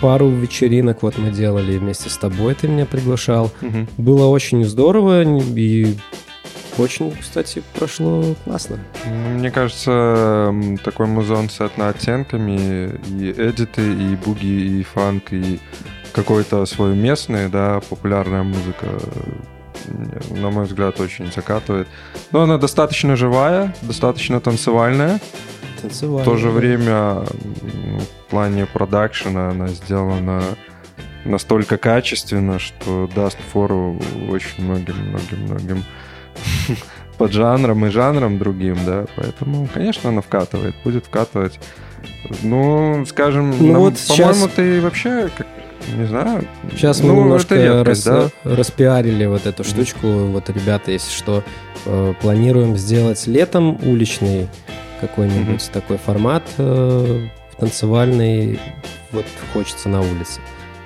пару 0.00 0.28
вечеринок 0.28 1.02
вот 1.02 1.18
мы 1.18 1.30
делали 1.30 1.76
вместе 1.78 2.08
с 2.08 2.16
тобой, 2.16 2.54
ты 2.54 2.68
меня 2.68 2.86
приглашал. 2.86 3.50
Мгм. 3.60 3.88
Было 3.96 4.26
очень 4.26 4.64
здорово 4.64 5.22
и 5.22 5.96
очень, 6.78 7.12
кстати, 7.12 7.62
прошло 7.74 8.34
классно. 8.44 8.78
Мне 9.34 9.50
кажется, 9.50 10.54
такой 10.82 11.06
музон 11.06 11.50
с 11.50 11.60
оттенками, 11.60 12.90
и 13.08 13.30
эдиты, 13.30 13.82
и 13.82 14.16
буги, 14.16 14.80
и 14.80 14.82
фанк, 14.82 15.32
и 15.32 15.60
какой-то 16.12 16.64
свой 16.66 16.94
местный, 16.94 17.48
да, 17.48 17.80
популярная 17.88 18.42
музыка, 18.42 18.86
на 20.30 20.50
мой 20.50 20.64
взгляд, 20.64 21.00
очень 21.00 21.30
закатывает. 21.32 21.88
Но 22.32 22.42
она 22.42 22.58
достаточно 22.58 23.16
живая, 23.16 23.74
достаточно 23.82 24.40
танцевальная. 24.40 25.20
Танцевали. 25.80 26.22
В 26.22 26.24
то 26.24 26.36
же 26.36 26.50
время 26.50 26.92
м, 26.92 27.26
в 28.00 28.30
плане 28.30 28.66
продакшена 28.66 29.50
она 29.50 29.68
сделана 29.68 30.42
настолько 31.24 31.76
качественно, 31.78 32.58
что 32.58 33.08
даст 33.14 33.38
фору 33.52 34.00
очень 34.30 34.64
многим-многим-многим 34.64 35.84
поджанрам 37.18 37.84
и 37.86 37.90
жанрам 37.90 38.38
другим, 38.38 38.78
да, 38.86 39.04
поэтому, 39.16 39.68
конечно, 39.72 40.08
она 40.10 40.20
вкатывает, 40.22 40.74
будет 40.84 41.06
вкатывать. 41.06 41.60
Ну, 42.42 43.04
скажем, 43.06 43.50
Ну 43.58 43.72
нам- 43.72 43.80
вот 43.82 43.94
по-моему, 44.08 44.34
щас- 44.46 44.50
ты 44.54 44.80
вообще, 44.80 45.30
как, 45.36 45.46
не 45.96 46.06
знаю, 46.06 46.44
Сейчас 46.72 47.00
мы 47.00 47.08
ну, 47.08 47.20
немножко 47.22 47.54
это 47.54 47.78
редкость, 47.78 48.06
рас- 48.06 48.32
да? 48.44 48.56
распиарили 48.56 49.26
вот 49.26 49.46
эту 49.46 49.64
штучку. 49.64 50.06
Вот, 50.06 50.48
ребята, 50.50 50.90
если 50.92 51.10
что, 51.10 51.42
э, 51.86 52.14
планируем 52.20 52.76
сделать 52.76 53.26
летом 53.26 53.78
уличный 53.82 54.48
какой-нибудь 55.00 55.70
такой 55.72 55.96
формат 55.96 56.42
э, 56.58 57.26
танцевальный. 57.58 58.58
Вот 59.12 59.24
хочется 59.52 59.88
на 59.88 60.00
улице. 60.00 60.40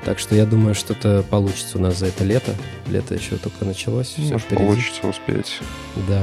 Так 0.05 0.19
что 0.19 0.35
я 0.35 0.45
думаю, 0.45 0.75
что-то 0.75 1.25
получится 1.29 1.79
у 1.79 1.81
нас 1.81 1.99
за 1.99 2.07
это 2.07 2.25
лето. 2.25 2.53
Лето 2.89 3.15
еще 3.15 3.37
только 3.37 3.65
началось. 3.65 4.09
Все 4.09 4.23
может, 4.23 4.43
впереди. 4.43 4.65
получится 4.65 5.07
успеть. 5.07 5.61
Да. 6.09 6.23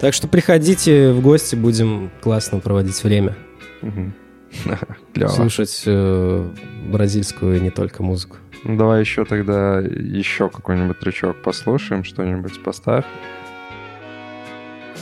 Так 0.00 0.14
что 0.14 0.28
приходите 0.28 1.12
в 1.12 1.20
гости, 1.20 1.54
будем 1.54 2.10
классно 2.20 2.58
проводить 2.60 3.02
время. 3.04 3.36
Мгм. 3.82 4.14
Слушать 5.28 5.82
э, 5.86 6.50
бразильскую 6.86 7.56
и 7.56 7.60
не 7.60 7.70
только 7.70 8.02
музыку. 8.02 8.36
Ну, 8.64 8.76
давай 8.76 9.00
еще 9.00 9.24
тогда 9.24 9.80
еще 9.80 10.48
какой-нибудь 10.48 10.98
трючок 11.00 11.42
послушаем, 11.42 12.04
что-нибудь 12.04 12.62
поставь. 12.62 13.04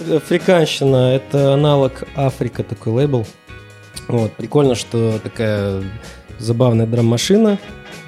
Африканщина— 0.09 1.15
это 1.15 1.53
аналог 1.55 2.05
Африка, 2.17 2.63
такой 2.63 2.93
лейбл. 2.95 3.27
Вот, 4.09 4.33
прикольно, 4.33 4.75
что 4.75 5.19
такая 5.19 5.83
забавная 6.39 6.87
драм-машина 6.87 7.59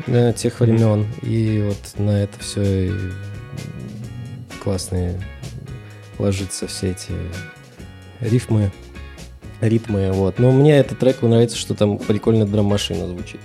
э, 0.07 0.33
тех 0.33 0.61
времен. 0.61 1.07
И 1.23 1.63
вот 1.67 2.01
на 2.01 2.23
это 2.23 2.39
все 2.39 2.93
классные 4.63 5.21
ложатся 6.19 6.67
все 6.67 6.93
эти 6.93 7.13
рифмы, 8.21 8.73
ритмы. 9.63 10.13
Вот. 10.13 10.39
Но 10.39 10.51
мне 10.53 10.77
этот 10.77 10.99
трек 10.99 11.23
нравится, 11.23 11.57
что 11.57 11.75
там 11.75 11.99
прикольная 11.99 12.47
драм-машина 12.47 13.07
звучит. 13.07 13.41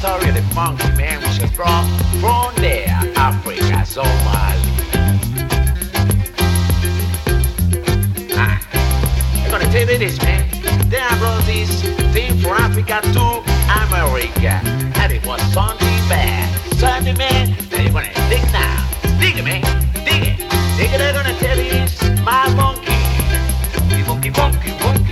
Story 0.00 0.28
of 0.28 0.34
the 0.34 0.54
monkey 0.54 0.92
man 0.96 1.20
which 1.20 1.42
is 1.42 1.50
from 1.52 1.88
from 2.20 2.54
there, 2.56 3.00
Africa, 3.16 3.84
Somali. 3.84 4.75
This, 9.76 10.18
man. 10.22 10.48
Then 10.88 11.02
I 11.02 11.18
brought 11.18 11.44
this 11.44 11.82
thing 12.12 12.36
from 12.38 12.52
Africa 12.52 13.00
to 13.12 13.42
America, 13.84 14.60
and 15.00 15.12
it 15.12 15.24
was 15.26 15.40
something 15.52 15.86
bad. 16.08 16.48
Something, 16.74 17.16
man. 17.16 17.54
You're 17.70 17.92
gonna 17.92 18.12
dig 18.28 18.42
now. 18.52 18.88
Dig 19.20 19.36
it, 19.36 19.44
man. 19.44 19.62
Dig 20.04 20.22
it. 20.22 20.38
Dig 20.76 20.92
it. 20.92 21.00
I'm 21.00 21.14
gonna 21.14 21.38
tell 21.38 21.58
you 21.58 21.70
this. 21.70 22.02
My. 22.24 22.52
Monkey, 22.56 22.92
monkey, 24.08 24.30
monkey, 24.30 24.70
monkey, 24.80 25.05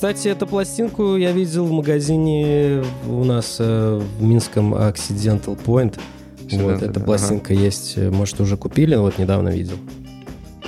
Кстати, 0.00 0.28
эту 0.28 0.46
пластинку 0.46 1.16
я 1.16 1.30
видел 1.30 1.66
в 1.66 1.72
магазине 1.72 2.82
у 3.06 3.22
нас 3.22 3.58
э, 3.58 4.00
в 4.18 4.22
Минском 4.22 4.72
Occidental 4.72 5.62
Point. 5.62 5.98
Вот, 6.52 6.52
Occidental, 6.52 6.76
эта 6.76 6.90
ага. 6.92 7.00
пластинка 7.00 7.52
есть, 7.52 7.98
э, 7.98 8.10
может, 8.10 8.40
уже 8.40 8.56
купили, 8.56 8.94
вот 8.96 9.18
недавно 9.18 9.50
видел. 9.50 9.76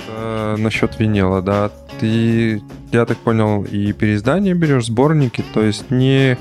Э, 0.07 0.55
насчет 0.59 0.99
винила, 0.99 1.41
да. 1.41 1.71
Ты, 1.99 2.61
я 2.91 3.07
так 3.07 3.17
понял, 3.17 3.63
и 3.63 3.91
переиздание 3.93 4.53
берешь, 4.53 4.85
сборники, 4.85 5.43
то 5.51 5.63
есть 5.63 5.89
не, 5.89 6.37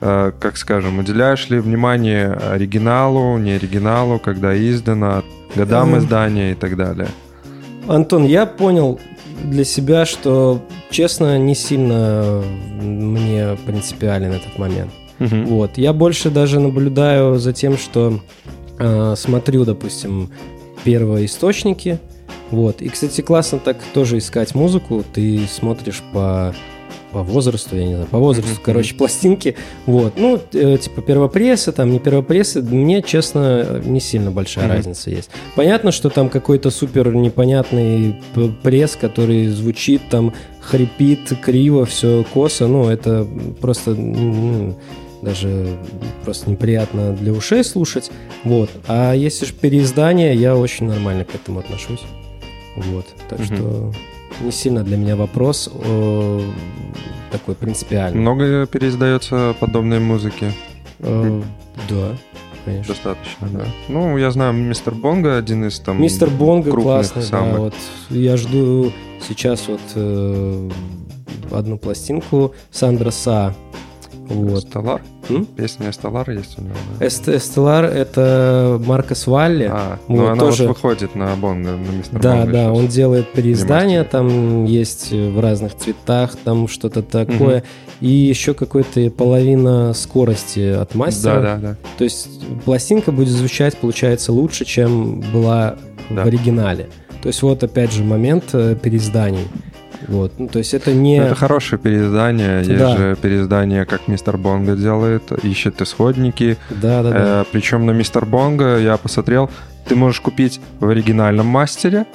э, 0.00 0.32
как 0.40 0.56
скажем, 0.56 0.98
уделяешь 0.98 1.50
ли 1.50 1.58
внимание 1.58 2.32
оригиналу, 2.32 3.36
не 3.36 3.50
оригиналу, 3.50 4.18
когда 4.18 4.56
издано, 4.56 5.24
годам 5.54 5.92
Эм. 5.92 5.98
издания 5.98 6.52
и 6.52 6.54
так 6.54 6.78
далее. 6.78 7.08
Антон, 7.86 8.24
я 8.24 8.46
понял 8.46 8.98
для 9.44 9.64
себя, 9.64 10.06
что, 10.06 10.60
честно, 10.90 11.38
не 11.38 11.54
сильно 11.54 12.42
мне 12.80 13.56
принципиален 13.66 14.32
этот 14.32 14.58
момент. 14.58 14.90
Мгм. 15.18 15.46
Вот. 15.46 15.78
Я 15.78 15.92
больше 15.92 16.30
даже 16.30 16.60
наблюдаю 16.60 17.38
за 17.38 17.52
тем, 17.52 17.76
что 17.76 18.20
э, 18.78 19.14
смотрю, 19.16 19.64
допустим, 19.64 20.30
первоисточники. 20.84 21.98
Вот. 22.50 22.82
И, 22.82 22.88
кстати, 22.88 23.20
классно 23.20 23.58
так 23.58 23.76
тоже 23.94 24.18
искать 24.18 24.54
музыку. 24.54 25.04
Ты 25.12 25.46
смотришь 25.48 26.02
по 26.12 26.54
по 27.12 27.22
возрасту, 27.22 27.76
я 27.76 27.86
не 27.86 27.94
знаю, 27.94 28.06
по 28.08 28.18
возрасту, 28.18 28.52
Мгм. 28.54 28.60
короче, 28.62 28.94
пластинки. 28.94 29.56
Вот. 29.86 30.14
Ну, 30.16 30.40
э, 30.52 30.78
типа 30.78 31.02
первопрессы, 31.02 31.72
там, 31.72 31.90
не 31.90 31.98
первопрессы, 31.98 32.62
мне, 32.62 33.02
честно, 33.02 33.80
не 33.84 34.00
сильно 34.00 34.30
большая 34.30 34.66
Мгм. 34.66 34.74
разница 34.76 35.10
есть. 35.10 35.30
Понятно, 35.56 35.92
что 35.92 36.10
там 36.10 36.28
какой-то 36.28 36.70
супер 36.70 37.14
непонятный 37.14 38.16
пресс, 38.62 38.96
который 38.96 39.48
звучит 39.48 40.02
там, 40.10 40.32
хрипит, 40.60 41.32
криво, 41.42 41.84
все 41.86 42.24
косо, 42.32 42.66
ну, 42.68 42.88
это 42.88 43.26
просто 43.60 43.90
ну, 43.94 44.76
даже 45.22 45.76
просто 46.24 46.48
неприятно 46.50 47.12
для 47.12 47.32
ушей 47.32 47.64
слушать. 47.64 48.10
Вот. 48.44 48.70
А 48.86 49.12
если 49.14 49.46
же 49.46 49.52
переиздание, 49.52 50.34
я 50.34 50.56
очень 50.56 50.86
нормально 50.86 51.24
к 51.24 51.34
этому 51.34 51.60
отношусь. 51.60 52.00
Вот. 52.76 53.06
Так 53.28 53.40
Мгм. 53.40 53.46
что 53.46 53.92
не 54.40 54.52
сильно 54.52 54.82
для 54.82 54.96
меня 54.96 55.16
вопрос 55.16 55.70
э, 55.72 56.40
такой 57.30 57.54
принципиальный. 57.54 58.20
Много 58.20 58.66
переиздается 58.66 59.54
подобной 59.60 60.00
музыки? 60.00 60.52
Э, 61.00 61.42
да, 61.88 62.16
конечно. 62.64 62.94
Достаточно, 62.94 63.48
да. 63.48 63.64
Ну, 63.88 64.16
я 64.18 64.30
знаю, 64.30 64.52
мистер 64.54 64.94
Бонга 64.94 65.36
один 65.36 65.66
из 65.66 65.78
там 65.80 66.00
Мистер 66.00 66.30
Бонго 66.30 66.70
крупных 66.70 66.84
классный, 66.84 67.22
самых. 67.22 67.52
да, 67.52 67.58
вот 67.58 67.74
я 68.10 68.36
жду 68.36 68.92
сейчас 69.26 69.68
вот 69.68 69.80
э, 69.94 70.70
одну 71.50 71.78
пластинку 71.78 72.54
Сандра 72.70 73.10
Са. 73.10 73.54
Вот. 74.30 74.60
Стеллар? 74.62 75.02
М? 75.28 75.44
Песня 75.44 75.92
Стеллар 75.92 76.30
есть 76.30 76.58
у 76.58 76.62
него, 76.62 76.74
да? 76.98 77.06
Эст- 77.06 77.28
Эстелар 77.28 77.84
это 77.84 78.80
Маркос 78.86 79.26
Валли. 79.26 79.68
А, 79.70 79.98
вот 80.08 80.16
ну 80.16 80.26
она 80.26 80.36
тоже- 80.40 80.62
вот 80.68 80.76
выходит 80.76 81.14
на 81.14 81.34
Бонго, 81.36 81.72
на 81.72 81.90
мистер 81.96 82.20
Да, 82.20 82.36
Бонго 82.38 82.52
да, 82.52 82.64
щас. 82.68 82.78
он 82.78 82.86
делает 82.88 83.32
переиздание, 83.32 84.04
там 84.04 84.64
есть 84.64 85.10
в 85.12 85.40
разных 85.40 85.76
цветах, 85.76 86.36
там 86.44 86.68
что-то 86.68 87.02
такое. 87.02 87.64
И 88.00 88.08
еще 88.08 88.54
какой-то 88.54 89.10
половина 89.10 89.92
скорости 89.92 90.72
от 90.72 90.94
мастера. 90.94 91.34
Да, 91.34 91.40
да, 91.40 91.56
да. 91.56 91.76
То 91.98 92.04
есть 92.04 92.28
пластинка 92.64 93.12
будет 93.12 93.28
звучать, 93.28 93.76
получается, 93.76 94.32
лучше, 94.32 94.64
чем 94.64 95.20
была 95.32 95.76
Да. 96.08 96.24
в 96.24 96.26
оригинале. 96.26 96.88
То 97.22 97.28
есть 97.28 97.42
вот 97.42 97.62
опять 97.62 97.92
же 97.92 98.02
момент 98.02 98.44
э, 98.54 98.74
переизданий. 98.82 99.46
Вот, 100.10 100.32
ну, 100.38 100.48
то 100.48 100.58
есть 100.58 100.74
это 100.74 100.92
не... 100.92 101.20
Ну, 101.20 101.26
Это 101.26 101.36
хорошее 101.36 101.80
переиздание. 101.80 102.58
Есть 102.58 102.78
Да. 102.78 102.96
же 102.96 103.16
переиздание, 103.16 103.84
как 103.86 104.08
мистер 104.08 104.36
Бонго 104.36 104.74
делает, 104.74 105.30
ищет 105.44 105.80
исходники. 105.80 106.58
Да, 106.68 107.02
да, 107.04 107.10
да. 107.10 107.46
причем 107.52 107.86
на 107.86 107.92
мистер 107.92 108.26
Бонго 108.26 108.76
я 108.78 108.96
посмотрел, 108.96 109.48
ты 109.86 109.94
можешь 109.94 110.20
купить 110.20 110.60
в 110.80 110.88
оригинальном 110.88 111.46
мастере, 111.46 112.06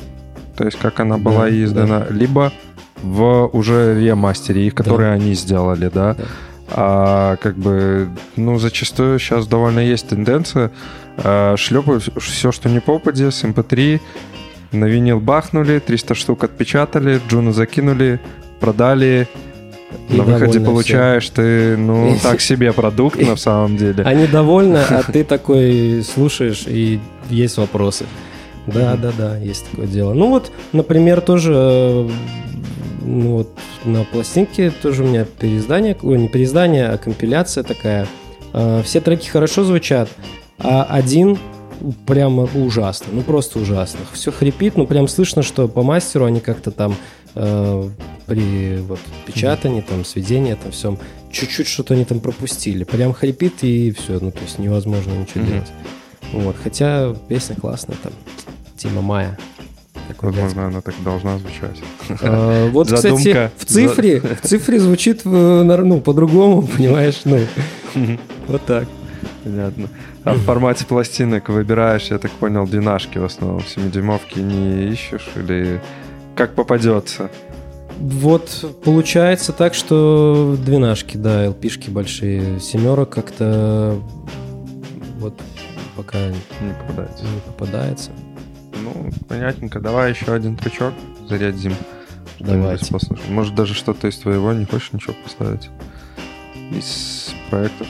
то 0.57 0.65
есть 0.65 0.77
как 0.77 0.99
она 0.99 1.17
была 1.17 1.43
Да, 1.45 1.63
издана, 1.63 2.05
либо 2.09 2.51
в 3.01 3.49
уже 3.53 3.97
ремастере, 3.97 4.71
которые 4.71 5.11
они 5.13 5.33
сделали, 5.33 5.89
да. 5.93 6.15
Да. 6.15 6.23
А 6.67 7.35
как 7.37 7.55
бы, 7.55 8.09
ну, 8.35 8.57
зачастую 8.57 9.19
сейчас 9.19 9.47
довольно 9.47 9.79
есть 9.79 10.09
тенденция 10.09 10.71
а, 11.17 11.55
шлепают 11.57 12.03
все, 12.19 12.51
что 12.51 12.69
не 12.69 12.79
попади, 12.79 13.29
с 13.29 13.43
MP3, 13.43 14.01
на 14.71 14.85
винил 14.85 15.19
бахнули, 15.19 15.79
300 15.79 16.15
штук 16.15 16.43
отпечатали, 16.43 17.21
Джуну 17.29 17.51
закинули, 17.51 18.19
продали, 18.59 19.27
И 20.09 20.15
на 20.15 20.23
выходе 20.23 20.59
получаешь 20.59 21.29
ты, 21.29 21.77
ну, 21.77 22.17
так 22.21 22.41
себе 22.41 22.73
продукт 22.73 23.19
на 23.27 23.35
самом 23.35 23.77
деле. 23.77 24.03
Они 24.03 24.27
довольны, 24.27 24.77
а 24.77 25.03
ты 25.11 25.23
такой 25.23 26.03
слушаешь, 26.03 26.65
и 26.67 26.99
есть 27.29 27.57
вопросы. 27.57 28.05
Да, 28.67 28.95
да, 28.95 29.11
да, 29.15 29.37
есть 29.37 29.69
такое 29.69 29.87
дело. 29.87 30.13
Ну 30.13 30.29
вот, 30.29 30.51
например, 30.71 31.21
тоже 31.21 31.53
э, 31.55 32.09
ну 33.01 33.37
вот 33.37 33.49
на 33.85 34.03
пластинке 34.03 34.71
тоже 34.71 35.03
у 35.03 35.07
меня 35.07 35.25
переиздание, 35.25 35.95
ой, 36.01 36.17
не 36.17 36.27
переиздание, 36.27 36.87
а 36.87 36.97
компиляция 36.97 37.63
такая. 37.63 38.07
Э, 38.53 38.81
Все 38.83 39.01
треки 39.01 39.29
хорошо 39.29 39.63
звучат, 39.63 40.09
а 40.57 40.83
один 40.89 41.37
прямо 42.05 42.43
ужасно, 42.53 43.07
ну 43.11 43.21
просто 43.21 43.59
ужасно. 43.59 43.99
Все 44.13 44.31
хрипит, 44.31 44.77
ну 44.77 44.85
прям 44.87 45.07
слышно, 45.07 45.41
что 45.43 45.67
по 45.67 45.83
мастеру 45.83 46.25
они 46.25 46.39
как-то 46.39 46.71
там 46.71 46.95
э, 47.35 47.89
при 48.25 48.77
вот 48.77 48.99
печатании, 49.25 49.81
там, 49.81 50.03
сведении, 50.05 50.53
там 50.55 50.71
всем, 50.71 50.97
чуть-чуть 51.31 51.67
что-то 51.67 51.93
они 51.93 52.05
там 52.05 52.19
пропустили. 52.19 52.83
Прям 52.83 53.13
хрипит 53.13 53.63
и 53.63 53.91
все, 53.91 54.19
ну, 54.21 54.31
то 54.31 54.41
есть 54.41 54.57
невозможно 54.59 55.11
ничего 55.11 55.41
Мгм. 55.43 55.51
делать. 55.51 55.71
Вот, 56.33 56.55
хотя 56.63 57.13
песня 57.27 57.55
классная 57.55 57.97
там, 58.01 58.13
Тима 58.77 59.01
Мая. 59.01 59.37
Такой 60.07 60.31
Возможно, 60.31 60.67
она 60.67 60.81
так 60.81 60.93
должна 61.03 61.39
звучать. 61.39 61.77
Э, 62.21 62.69
Вот, 62.69 62.87
кстати, 62.87 63.01
Задумка. 63.15 63.51
в 63.57 63.65
цифре, 63.65 64.19
в 64.21 64.47
цифре 64.47 64.79
звучит 64.79 65.21
э, 65.25 65.29
ну, 65.29 65.99
по-другому, 65.99 66.61
понимаешь? 66.77 67.21
Ну, 67.25 67.39
вот 68.47 68.63
так. 68.65 68.87
Понятно. 69.45 69.87
А 70.23 70.33
в 70.33 70.39
формате 70.39 70.85
пластинок 70.85 71.49
выбираешь, 71.49 72.07
я 72.07 72.17
так 72.17 72.31
понял, 72.31 72.65
двенашки 72.67 73.19
в 73.19 73.25
основном. 73.25 73.61
Семидюймовки 73.63 74.39
не 74.39 74.89
ищешь 74.91 75.29
или 75.35 75.81
как 76.35 76.55
попадется? 76.55 77.29
Вот 77.99 78.65
получается 78.83 79.53
так, 79.53 79.73
что 79.75 80.57
двенашки, 80.65 81.15
да, 81.15 81.49
ЛПшки 81.49 81.89
большие. 81.91 82.59
Семерок 82.59 83.11
как-то 83.11 84.01
вот 85.19 85.39
пока 85.95 86.17
Не 86.27 86.73
попадается. 86.87 87.23
не 87.23 87.39
попадается. 87.45 88.11
Ну, 88.83 89.09
понятненько. 89.29 89.79
Давай 89.79 90.09
еще 90.11 90.33
один 90.33 90.57
трючок 90.57 90.93
зарядим. 91.29 91.73
Давайте. 92.39 92.91
Послушаем. 92.91 93.33
Может, 93.33 93.53
даже 93.55 93.75
что-то 93.75 94.07
из 94.07 94.17
твоего 94.17 94.51
не 94.53 94.65
хочешь 94.65 94.91
ничего 94.91 95.13
поставить? 95.23 95.69
Из 96.71 97.33
проектов 97.49 97.87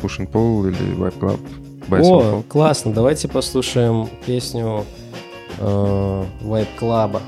Push 0.00 0.18
and 0.20 0.30
Pull 0.30 0.68
или 0.68 0.96
Vibe 0.96 1.18
Club? 1.18 1.40
And 1.88 2.02
О, 2.02 2.42
классно, 2.48 2.92
давайте 2.92 3.28
послушаем 3.28 4.08
песню 4.26 4.84
э, 5.58 6.24
Vibe 6.42 6.68
Club. 6.80 7.20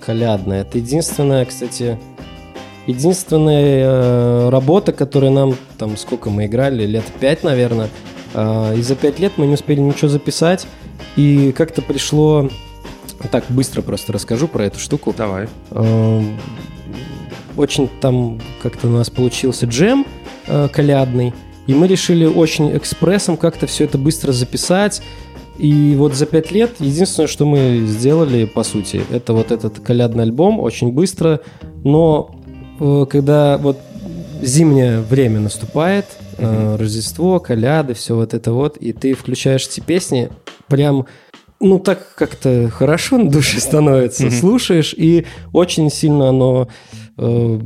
Колядная. 0.00 0.62
Это 0.62 0.78
единственная, 0.78 1.44
кстати, 1.44 1.98
единственная 2.86 3.84
э, 3.84 4.48
работа, 4.50 4.92
которая 4.92 5.30
нам, 5.30 5.56
там, 5.78 5.96
сколько 5.96 6.30
мы 6.30 6.46
играли, 6.46 6.84
лет 6.86 7.04
пять, 7.20 7.42
наверное. 7.42 7.88
Э, 8.34 8.74
и 8.76 8.82
за 8.82 8.96
пять 8.96 9.18
лет 9.18 9.32
мы 9.36 9.46
не 9.46 9.54
успели 9.54 9.80
ничего 9.80 10.08
записать. 10.08 10.66
И 11.16 11.52
как-то 11.52 11.82
пришло... 11.82 12.48
Так, 13.30 13.44
быстро 13.48 13.80
просто 13.80 14.12
расскажу 14.12 14.48
про 14.48 14.66
эту 14.66 14.78
штуку. 14.78 15.14
Давай. 15.16 15.48
Эм, 15.70 16.38
Очень 17.56 17.88
там 17.88 18.38
как-то 18.62 18.88
у 18.88 18.90
нас 18.90 19.08
получился 19.08 19.66
джем 19.66 20.04
э, 20.46 20.68
колядный, 20.72 21.32
и 21.66 21.74
мы 21.74 21.86
решили 21.86 22.26
очень 22.26 22.76
экспрессом 22.76 23.36
как-то 23.36 23.66
все 23.66 23.84
это 23.84 23.98
быстро 23.98 24.32
записать. 24.32 25.02
И 25.56 25.94
вот 25.96 26.14
за 26.14 26.26
пять 26.26 26.50
лет 26.50 26.72
единственное, 26.80 27.28
что 27.28 27.46
мы 27.46 27.84
сделали, 27.86 28.44
по 28.44 28.64
сути, 28.64 29.02
это 29.10 29.32
вот 29.32 29.52
этот 29.52 29.78
колядный 29.80 30.24
альбом 30.24 30.58
очень 30.58 30.92
быстро, 30.92 31.40
но 31.84 32.34
э, 32.80 33.06
когда 33.08 33.56
вот 33.58 33.78
зимнее 34.42 35.00
время 35.00 35.40
наступает, 35.40 36.06
э, 36.38 36.76
Рождество, 36.76 37.38
коляды, 37.38 37.94
все 37.94 38.16
вот 38.16 38.34
это 38.34 38.52
вот, 38.52 38.76
и 38.76 38.92
ты 38.92 39.14
включаешь 39.14 39.66
эти 39.66 39.80
песни, 39.80 40.30
прям 40.66 41.06
ну, 41.60 41.78
так 41.78 42.14
как-то 42.16 42.68
хорошо 42.68 43.18
на 43.18 43.30
душе 43.30 43.60
становится, 43.60 44.30
слушаешь, 44.30 44.94
и 44.96 45.26
очень 45.52 45.90
сильно 45.90 46.28
оно 46.28 46.68
э, 47.16 47.60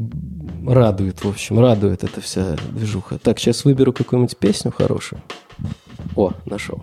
радует, 0.68 1.24
в 1.24 1.28
общем, 1.28 1.58
радует 1.60 2.04
эта 2.04 2.20
вся 2.20 2.56
движуха. 2.70 3.18
Так, 3.18 3.38
сейчас 3.38 3.64
выберу 3.64 3.92
какую-нибудь 3.92 4.36
песню 4.36 4.70
хорошую. 4.70 5.20
О, 6.14 6.32
нашел. 6.44 6.80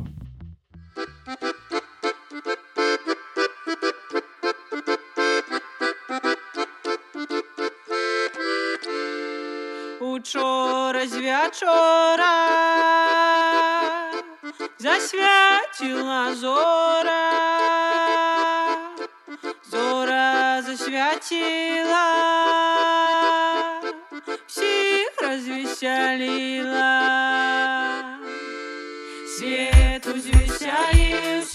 Учора 9.99 11.06
з 11.07 11.16
вечора 11.18 12.36
засвятила 14.80 16.34
зора, 16.36 17.32
зора 19.70 20.62
засвятила, 20.66 22.06
всіх 25.26 25.82
розвеселила. 25.82 27.02
Свет 29.38 30.06
узвеселился, 30.08 31.55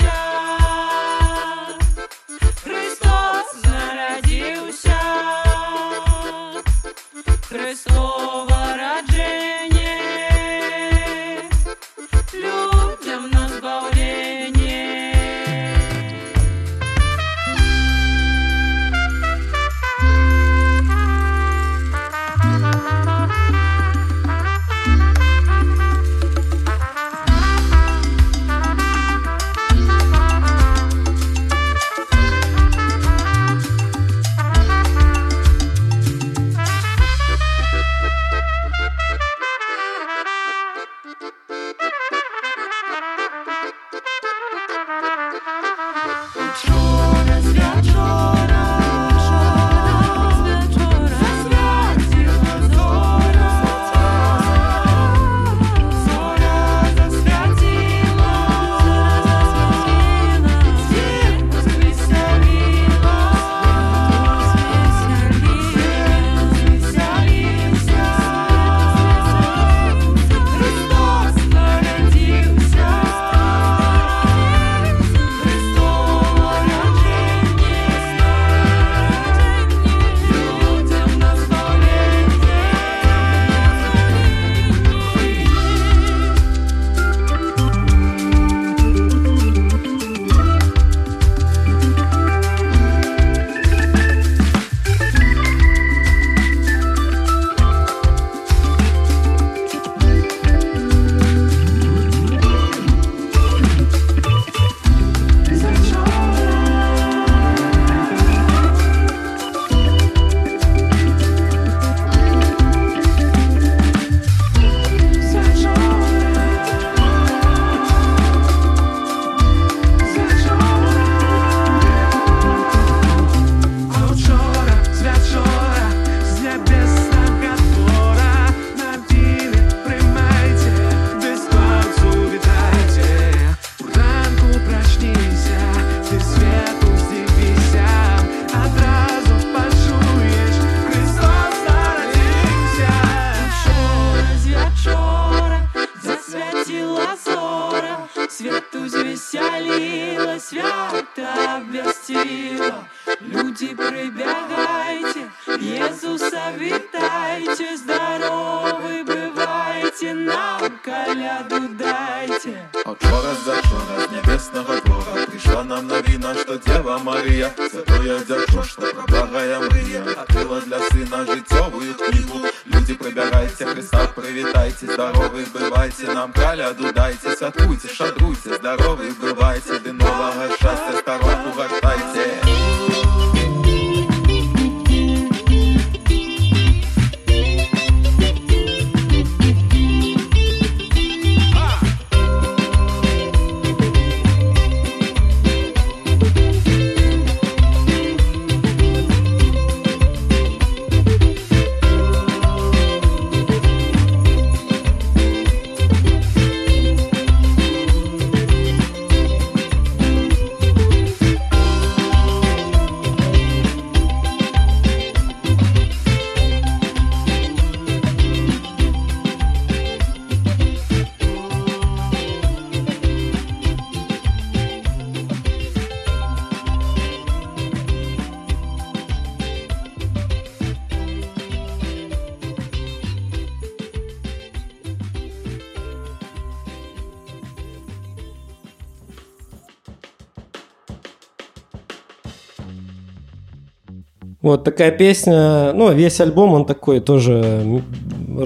Вот 244.61 244.65
такая 244.65 244.91
песня, 244.91 245.73
ну, 245.73 245.91
весь 245.91 246.21
альбом, 246.21 246.53
он 246.53 246.67
такой 246.67 247.01
тоже 247.01 247.83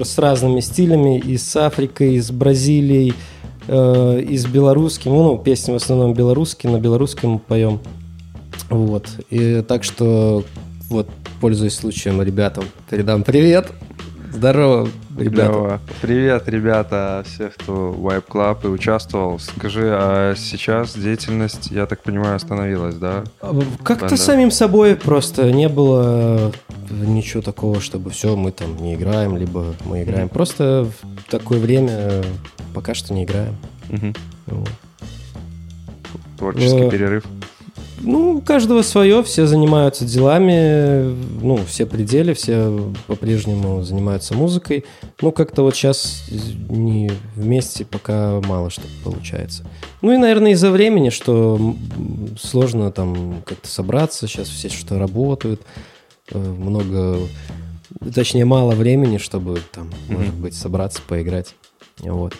с 0.01 0.17
разными 0.17 0.61
стилями, 0.61 1.19
и 1.19 1.37
с 1.37 1.53
Африкой, 1.57 2.15
и 2.15 2.21
с 2.21 2.31
Бразилией, 2.31 3.13
э, 3.67 4.21
и 4.21 4.37
с 4.37 4.45
белорусским, 4.45 5.11
ну, 5.11 5.37
песни 5.37 5.73
в 5.73 5.75
основном 5.75 6.13
белорусские, 6.13 6.71
на 6.71 6.79
белорусском 6.79 7.31
мы 7.31 7.39
поем. 7.39 7.81
Вот, 8.69 9.09
и 9.29 9.61
так 9.67 9.83
что, 9.83 10.45
вот, 10.87 11.09
пользуясь 11.41 11.75
случаем, 11.75 12.21
ребятам 12.21 12.63
передам 12.89 13.23
привет. 13.23 13.73
Здорово, 14.31 14.87
ребята. 15.17 15.51
Клево. 15.51 15.81
Привет, 16.05 16.47
ребята, 16.47 17.23
все, 17.25 17.49
кто 17.49 17.91
в 17.91 18.07
Wipe 18.07 18.25
Club 18.29 18.57
и 18.65 18.67
участвовал. 18.67 19.39
Скажи, 19.39 19.89
а 19.91 20.35
сейчас 20.37 20.95
деятельность, 20.95 21.71
я 21.71 21.87
так 21.87 22.03
понимаю, 22.03 22.35
остановилась, 22.35 22.93
да? 22.93 23.23
Как-то 23.83 24.05
Банда. 24.05 24.17
самим 24.17 24.51
собой 24.51 24.97
просто 24.97 25.51
не 25.51 25.67
было 25.67 26.51
ничего 26.91 27.41
такого, 27.41 27.81
чтобы 27.81 28.11
все, 28.11 28.35
мы 28.35 28.51
там 28.51 28.77
не 28.77 28.93
играем, 28.93 29.35
либо 29.35 29.73
мы 29.83 30.03
играем. 30.03 30.29
Просто 30.29 30.87
в 30.87 31.31
такое 31.31 31.57
время 31.57 32.21
пока 32.75 32.93
что 32.93 33.11
не 33.11 33.23
играем. 33.23 33.55
Мгм. 33.89 34.13
Вот. 34.45 34.69
Творческий 36.37 36.81
Э, 36.83 36.91
перерыв. 36.91 37.23
Ну, 38.01 38.35
у 38.35 38.41
каждого 38.41 38.81
свое, 38.81 39.23
все 39.23 39.45
занимаются 39.45 40.05
делами, 40.05 41.15
ну, 41.41 41.57
все 41.65 41.85
пределы, 41.85 42.33
все 42.33 42.91
по-прежнему 43.07 43.83
занимаются 43.83 44.33
музыкой. 44.33 44.85
Ну, 45.21 45.31
как-то 45.31 45.63
вот 45.63 45.75
сейчас 45.75 46.25
не 46.69 47.11
вместе 47.35 47.85
пока 47.85 48.41
мало 48.41 48.69
что 48.69 48.83
получается. 49.03 49.65
Ну 50.01 50.11
и, 50.11 50.17
наверное, 50.17 50.51
из-за 50.51 50.71
времени, 50.71 51.09
что 51.09 51.75
сложно 52.39 52.91
там 52.91 53.41
как-то 53.45 53.67
собраться, 53.67 54.27
сейчас 54.27 54.49
все 54.49 54.69
что 54.69 54.99
работают, 54.99 55.61
э, 56.31 56.37
много, 56.37 57.19
точнее, 58.13 58.45
мало 58.45 58.75
времени, 58.75 59.17
чтобы 59.17 59.61
там, 59.71 59.89
может 60.09 60.33
быть, 60.33 60.53
собраться, 60.53 61.01
поиграть. 61.07 61.55
Вот. 61.99 62.33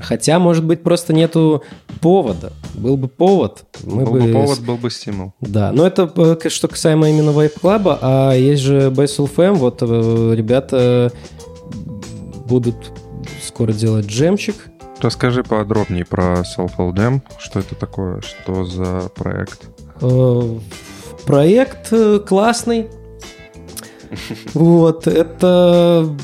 Хотя, 0.00 0.38
может 0.38 0.64
быть, 0.64 0.82
просто 0.82 1.12
нету 1.12 1.62
повода. 2.00 2.52
Был 2.74 2.96
бы 2.96 3.08
повод, 3.08 3.64
мы 3.84 4.04
был 4.04 4.12
бы... 4.12 4.20
бы 4.20 4.32
повод, 4.32 4.60
был 4.60 4.76
бы 4.76 4.90
стимул. 4.90 5.34
Да, 5.40 5.72
но 5.72 5.86
это 5.86 6.10
э, 6.16 6.48
что 6.48 6.68
касаемо 6.68 7.10
именно 7.10 7.30
Club, 7.30 7.98
а 8.00 8.32
есть 8.32 8.62
же 8.62 8.90
Bass 8.90 9.18
FM, 9.18 9.54
вот 9.54 9.78
э, 9.82 10.32
ребята 10.34 11.12
будут 12.48 12.76
скоро 13.46 13.72
делать 13.72 14.06
джемчик. 14.06 14.56
Расскажи 15.00 15.42
подробнее 15.42 16.04
про 16.04 16.40
Soulful 16.40 16.92
Jam. 16.92 17.20
Что 17.38 17.60
это 17.60 17.74
такое? 17.74 18.20
Что 18.20 18.64
за 18.64 19.10
проект? 19.14 19.68
Э, 20.00 20.58
Проект 21.26 21.92
классный. 22.26 22.88
Вот, 24.54 25.06
это 25.06 26.16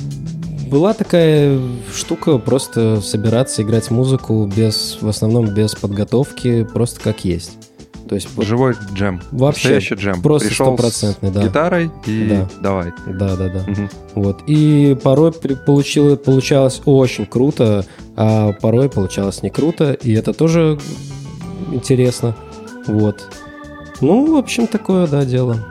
была 0.66 0.92
такая 0.94 1.58
штука 1.94 2.38
просто 2.38 3.00
собираться, 3.00 3.62
играть 3.62 3.90
музыку 3.90 4.46
без, 4.54 4.98
в 5.00 5.08
основном 5.08 5.46
без 5.54 5.74
подготовки, 5.74 6.64
просто 6.64 7.00
как 7.00 7.24
есть. 7.24 7.52
То 8.08 8.14
есть 8.14 8.28
Живой 8.40 8.74
джем. 8.94 9.20
Вообще, 9.32 9.68
Настоящий 9.70 9.94
джем. 9.96 10.22
просто 10.22 10.54
стопроцентный, 10.54 11.30
да. 11.32 11.42
гитарой 11.42 11.90
и 12.06 12.26
Да. 12.30 12.48
давай. 12.62 12.92
Да, 13.06 13.34
да, 13.36 13.48
да. 13.48 13.64
Мгм. 13.66 13.90
Вот. 14.14 14.42
И 14.46 14.96
порой 15.02 15.32
при- 15.32 15.54
получило, 15.54 16.14
получалось 16.14 16.80
очень 16.84 17.26
круто, 17.26 17.84
а 18.14 18.52
порой 18.52 18.88
получалось 18.88 19.42
не 19.42 19.50
круто, 19.50 19.92
и 19.92 20.12
это 20.12 20.32
тоже 20.32 20.78
интересно. 21.72 22.36
Вот. 22.86 23.24
Ну, 24.00 24.32
в 24.34 24.36
общем, 24.36 24.68
такое, 24.68 25.08
да, 25.08 25.24
дело. 25.24 25.66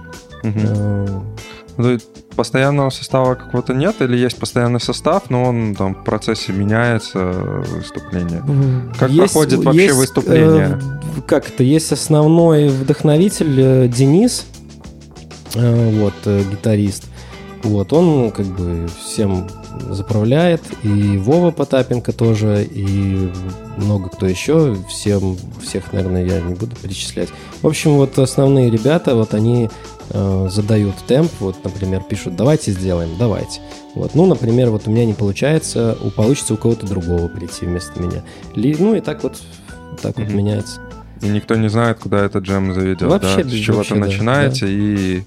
Ну, 1.77 1.91
и 1.91 1.99
постоянного 2.35 2.89
состава 2.89 3.35
какого-то 3.35 3.73
нет, 3.73 4.01
или 4.01 4.17
есть 4.17 4.37
постоянный 4.37 4.79
состав, 4.79 5.29
но 5.29 5.43
он 5.43 5.75
там 5.75 5.95
в 5.95 6.03
процессе 6.03 6.51
меняется 6.51 7.19
э, 7.19 7.63
выступление? 7.77 8.43
Как 8.99 9.15
проходит 9.15 9.63
вообще 9.63 9.93
выступление? 9.93 10.79
э, 11.17 11.21
как 11.27 11.49
это? 11.49 11.63
Есть 11.63 11.91
основной 11.91 12.69
вдохновитель 12.69 13.59
э, 13.59 13.87
Денис, 13.87 14.45
э, 15.55 15.99
вот, 15.99 16.13
э, 16.25 16.43
гитарист. 16.51 17.05
Вот, 17.63 17.93
он 17.93 18.31
как 18.31 18.45
бы 18.45 18.87
всем 19.03 19.47
заправляет, 19.89 20.61
и 20.83 21.17
Вова 21.17 21.51
Потапенко 21.51 22.11
тоже, 22.11 22.67
и 22.69 23.31
много 23.77 24.09
кто 24.09 24.25
еще, 24.25 24.75
всем, 24.89 25.37
всех, 25.61 25.93
наверное, 25.93 26.25
я 26.25 26.41
не 26.41 26.55
буду 26.55 26.75
перечислять. 26.75 27.29
В 27.61 27.67
общем, 27.67 27.91
вот 27.95 28.17
основные 28.19 28.69
ребята, 28.69 29.15
вот 29.15 29.33
они 29.33 29.69
э, 30.09 30.47
задают 30.49 30.95
темп, 31.07 31.31
вот, 31.39 31.55
например, 31.63 32.03
пишут, 32.03 32.35
давайте 32.35 32.71
сделаем, 32.71 33.09
давайте. 33.19 33.61
Вот, 33.95 34.15
ну, 34.15 34.25
например, 34.25 34.69
вот 34.69 34.87
у 34.87 34.91
меня 34.91 35.05
не 35.05 35.13
получается, 35.13 35.97
у, 36.03 36.09
получится 36.09 36.53
у 36.53 36.57
кого-то 36.57 36.85
другого 36.85 37.27
прийти 37.27 37.65
вместо 37.65 37.99
меня. 38.01 38.23
Ли- 38.55 38.75
ну, 38.77 38.95
и 38.95 39.01
так 39.01 39.23
вот, 39.23 39.41
так 40.01 40.17
вот 40.17 40.27
Мгм. 40.27 40.37
меняется. 40.37 40.81
И 41.21 41.27
никто 41.27 41.55
не 41.55 41.69
знает, 41.69 41.99
куда 41.99 42.25
этот 42.25 42.43
джем 42.43 42.73
заведет, 42.73 43.03
Вообще 43.03 43.43
да? 43.43 43.49
С 43.49 43.53
чего-то 43.53 43.77
вообще, 43.77 43.93
да, 43.95 43.99
начинаете 44.01 44.65
и... 44.69 45.23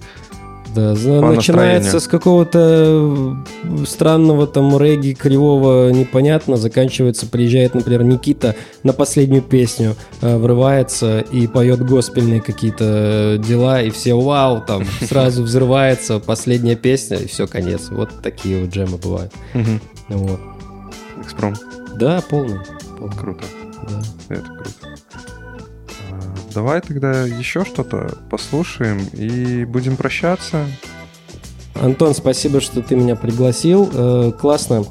Да, 0.75 0.95
за- 0.95 1.21
начинается 1.23 1.99
с 1.99 2.07
какого-то 2.07 3.37
э, 3.65 3.85
странного 3.87 4.47
там 4.47 4.79
регги 4.79 5.15
кривого 5.15 5.91
непонятно, 5.91 6.57
заканчивается, 6.57 7.27
приезжает, 7.27 7.75
например, 7.75 8.03
Никита 8.05 8.55
на 8.83 8.93
последнюю 8.93 9.43
песню, 9.43 9.97
э, 10.21 10.37
врывается 10.37 11.21
и 11.21 11.47
поет 11.47 11.85
госпельные 11.85 12.41
какие-то 12.43 13.41
дела, 13.49 13.81
и 13.83 13.91
все 13.91 14.15
вау, 14.15 14.61
там 14.61 14.85
сразу 15.01 15.43
взрывается 15.43 16.19
последняя 16.21 16.77
песня, 16.77 17.17
и 17.17 17.27
все, 17.27 17.47
конец. 17.47 17.89
Вот 17.91 18.11
такие 18.23 18.61
вот 18.63 18.71
джемы 18.71 18.99
бывают. 18.99 19.33
Вот. 20.09 20.41
Экспром. 21.23 21.55
Да, 21.97 22.23
полный. 22.29 22.59
полный, 22.99 23.17
Круто. 23.17 23.45
да. 23.89 24.03
Это 24.29 24.43
круто. 24.45 24.71
Давай 26.55 26.81
тогда 26.81 27.25
еще 27.25 27.65
что-то 27.65 28.19
послушаем 28.31 29.01
и 29.13 29.65
будем 29.65 29.97
прощаться. 29.97 30.67
Антон, 31.75 32.15
спасибо, 32.15 32.61
что 32.61 32.83
ты 32.83 32.97
меня 32.97 33.17
пригласил. 33.17 33.89
Э, 33.93 34.33
классно. 34.39 34.85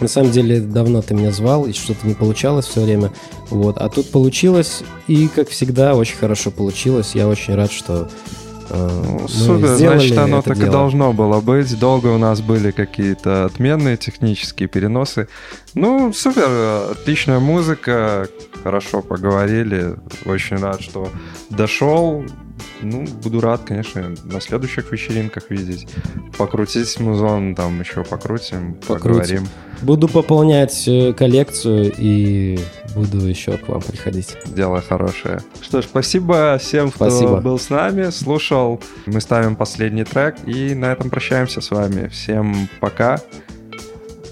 На 0.00 0.08
самом 0.08 0.30
деле, 0.30 0.60
давно 0.60 1.02
ты 1.02 1.14
меня 1.14 1.32
звал, 1.32 1.66
и 1.66 1.72
что-то 1.72 2.06
не 2.06 2.14
получалось 2.14 2.66
все 2.66 2.82
время. 2.82 3.12
Вот. 3.50 3.78
А 3.78 3.88
тут 3.88 4.10
получилось, 4.10 4.82
и, 5.08 5.26
как 5.28 5.48
всегда, 5.48 5.94
очень 5.96 6.16
хорошо 6.16 6.50
получилось. 6.50 7.12
Я 7.14 7.26
очень 7.26 7.54
рад, 7.54 7.72
что 7.72 8.08
Ну, 8.70 9.26
супер, 9.28 9.76
значит, 9.76 10.18
оно 10.18 10.42
так 10.42 10.56
и 10.56 10.60
дело. 10.60 10.72
должно 10.72 11.12
было 11.12 11.40
быть. 11.40 11.78
Долго 11.78 12.08
у 12.08 12.18
нас 12.18 12.40
были 12.40 12.70
какие-то 12.70 13.46
отменные 13.46 13.96
технические 13.96 14.68
переносы. 14.68 15.28
Ну, 15.74 16.12
супер, 16.12 16.90
отличная 16.92 17.38
музыка, 17.38 18.28
хорошо 18.62 19.02
поговорили. 19.02 19.94
Очень 20.24 20.56
рад, 20.56 20.80
что 20.80 21.08
дошел. 21.50 22.24
Ну, 22.82 23.04
буду 23.22 23.40
рад, 23.40 23.62
конечно, 23.64 24.14
на 24.24 24.40
следующих 24.40 24.92
вечеринках 24.92 25.50
видеть. 25.50 25.86
Покрутить 26.36 26.98
музон, 27.00 27.54
там 27.54 27.80
еще 27.80 28.04
покрутим, 28.04 28.74
Покрутим. 28.86 28.98
поговорим. 28.98 29.48
Буду 29.82 30.08
пополнять 30.08 30.86
э, 30.88 31.12
коллекцию 31.12 31.92
и 31.96 32.58
буду 32.94 33.18
еще 33.26 33.56
к 33.58 33.68
вам 33.68 33.80
приходить. 33.80 34.36
Дело 34.46 34.80
хорошее. 34.80 35.40
Что 35.60 35.82
ж, 35.82 35.84
спасибо 35.84 36.58
всем, 36.60 36.90
кто 36.90 37.08
Спасибо. 37.10 37.40
был 37.40 37.58
с 37.58 37.70
нами, 37.70 38.10
слушал. 38.10 38.80
Мы 39.06 39.20
ставим 39.20 39.54
последний 39.56 40.04
трек 40.04 40.36
и 40.46 40.74
на 40.74 40.86
этом 40.92 41.10
прощаемся 41.10 41.60
с 41.60 41.70
вами. 41.70 42.08
Всем 42.08 42.68
пока. 42.80 43.20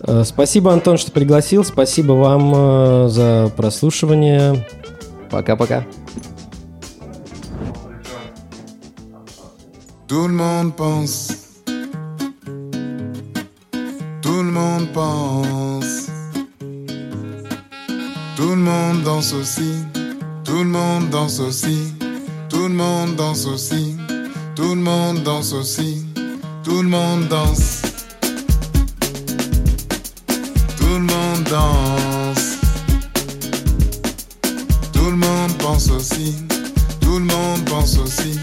Э, 0.03 0.23
Спасибо, 0.25 0.73
Антон, 0.73 0.99
что 0.99 1.13
пригласил. 1.13 1.65
Спасибо 1.65 2.13
вам 2.15 2.53
э, 2.55 3.09
за 3.09 3.53
прослушивание. 3.57 4.67
Пока-пока. 5.31 5.85
Tout 10.09 10.29
le 10.29 10.35
monde 10.35 10.77
pense. 10.77 11.33
Tout 14.23 14.43
le 14.43 14.53
monde 14.53 14.87
pense. 14.93 16.07
Tout 18.37 18.51
le 18.51 18.57
monde 18.57 19.03
danse 19.03 19.33
aussi. 19.33 19.73
Tout 20.45 20.63
le 20.63 20.71
monde 20.71 21.11
danse 21.11 21.41
aussi. 21.41 21.93
Tout 22.49 22.69
le 22.69 22.75
monde 22.75 23.17
danse 23.17 23.47
aussi. 23.47 23.97
Tout 24.55 24.77
le 24.77 24.81
monde 24.81 25.25
danse 25.25 25.53
aussi. 25.53 26.05
Tout 26.63 26.83
le 26.83 26.89
monde 26.89 27.27
danse. 27.29 27.83
Tout 30.77 30.85
le 30.85 31.01
monde 31.01 31.43
danse. 31.51 32.59
Tout 34.93 35.11
le 35.11 35.17
monde 35.17 35.53
pense 35.59 35.91
aussi. 35.91 36.37
Tout 37.01 37.19
le 37.19 37.25
monde 37.25 37.65
pense 37.65 37.99
aussi. 37.99 38.39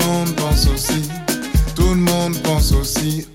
Tout 0.00 0.06
le 0.06 0.12
monde 0.12 0.34
pense 0.36 0.66
aussi. 0.66 1.08
Tout 1.74 1.90
le 1.90 1.96
monde 1.96 2.36
pense 2.42 2.72
aussi. 2.72 3.26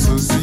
Nasıl 0.00 0.39